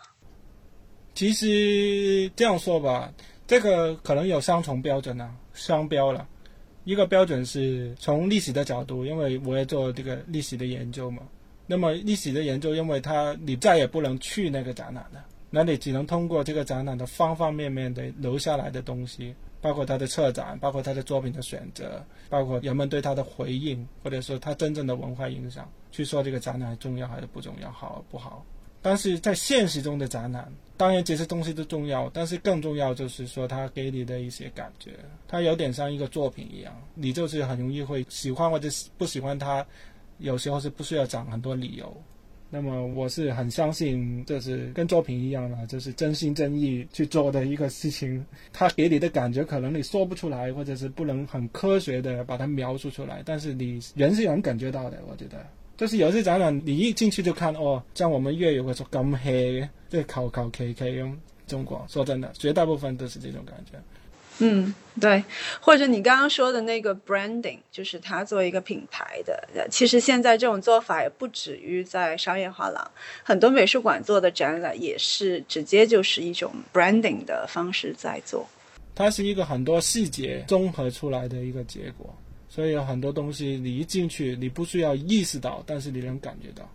[1.13, 3.13] 其实这样说吧，
[3.49, 6.25] 这个可能有双重标准呢，双标了。
[6.85, 11.23] 一个标准是从历史的角度，因为我也做这个历史的研究嘛。
[11.67, 19.35] 那么历史的研究，因为它你再也不能去那个展览了，那你只能通过这个展览的方方面面的留下来的东西。
[19.61, 28.45] 包括他的策展，包括他的作品的选择，包括人们对他的回应，或者说他真正的文化影响，去说这个展览重要还是不重要，好不好？
[28.83, 34.93] 但是在现实中的展览，当然这些东西都重要，但是更重要就是说他给你的一些感觉，
[35.29, 39.67] 它有点像一个作品一样，你就是很容易会喜欢或者不喜欢它，
[40.17, 41.95] 有时候是不需要讲很多理由。
[42.51, 48.25] 那么我是很相信，就是跟作品一样的，就是真心真意去做的一个事情。
[48.53, 54.99] 他给你的感觉可能你说不出来，或者是不能很科学的把它描述出来，但是你人是能感觉到的。
[55.09, 55.47] 我觉得，
[55.77, 61.17] 就是有些展览你一进去就看哦，像我们粤语会说咁黑，即係求求其其咁。
[61.47, 63.77] 中国说真的，绝大部分都是这种感觉。
[64.41, 65.23] 嗯，对，
[65.61, 72.91] 或者你刚刚说的那个 branding，就是它作为一个品牌的，其实现在这种做法也不止于在商业画廊，
[73.23, 78.49] 很多美术馆做的展览也是直接就是一种 branding 的方式在做。
[78.95, 82.13] 它是一个很多细节综合出来的一个结果。
[82.53, 86.69] 所以有很多东西你一进去，你不需要意识到，但是你能感觉到。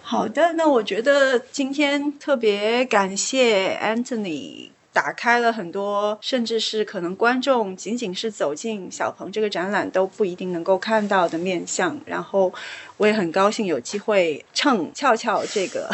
[0.00, 4.70] 好的，那我觉得今天特别感谢 Anthony。
[4.92, 11.98] 打开了很多，甚至是可能观众仅仅是走进小鹏这个展览都不一定能够看到的面相。
[12.06, 12.52] 然后，
[12.96, 15.88] 我也很高兴有机会蹭俏俏这个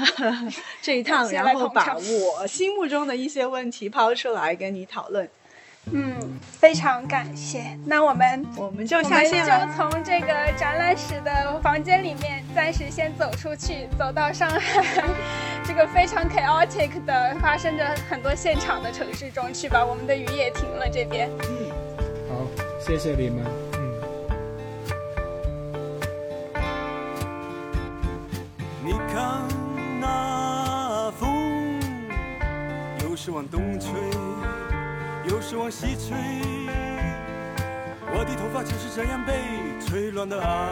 [0.82, 5.28] 这一趟，然后把我心目中的一些问题抛出来跟你讨论。
[5.86, 7.76] 嗯，非常感谢。
[7.84, 10.26] 那我们我们就下线了，就从这个
[10.56, 15.04] 展览室的房间里面暂时先走出去，走到上海
[15.64, 19.84] 这个非常 chaotic 的、发生着很多现场的城市中去吧。
[19.84, 21.28] 我们的雨也停了，这边。
[21.40, 21.70] 嗯，
[22.28, 22.46] 好，
[22.78, 23.44] 谢谢你们。
[23.72, 23.80] 嗯。
[28.84, 29.42] 你看
[30.00, 31.80] 那风，
[33.02, 33.90] 又是往东吹。
[35.50, 36.16] 是往西吹，
[38.06, 39.34] 我的头发就是这样被
[39.84, 40.70] 吹乱的啊。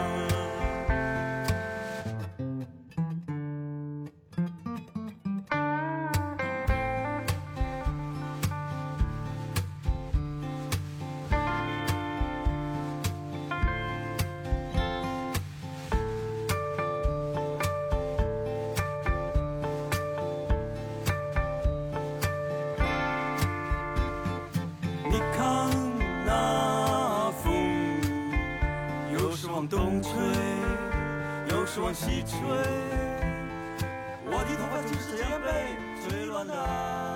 [31.93, 32.39] 西吹，
[34.27, 35.49] 我的头发就是这样被
[36.03, 37.08] 吹乱的。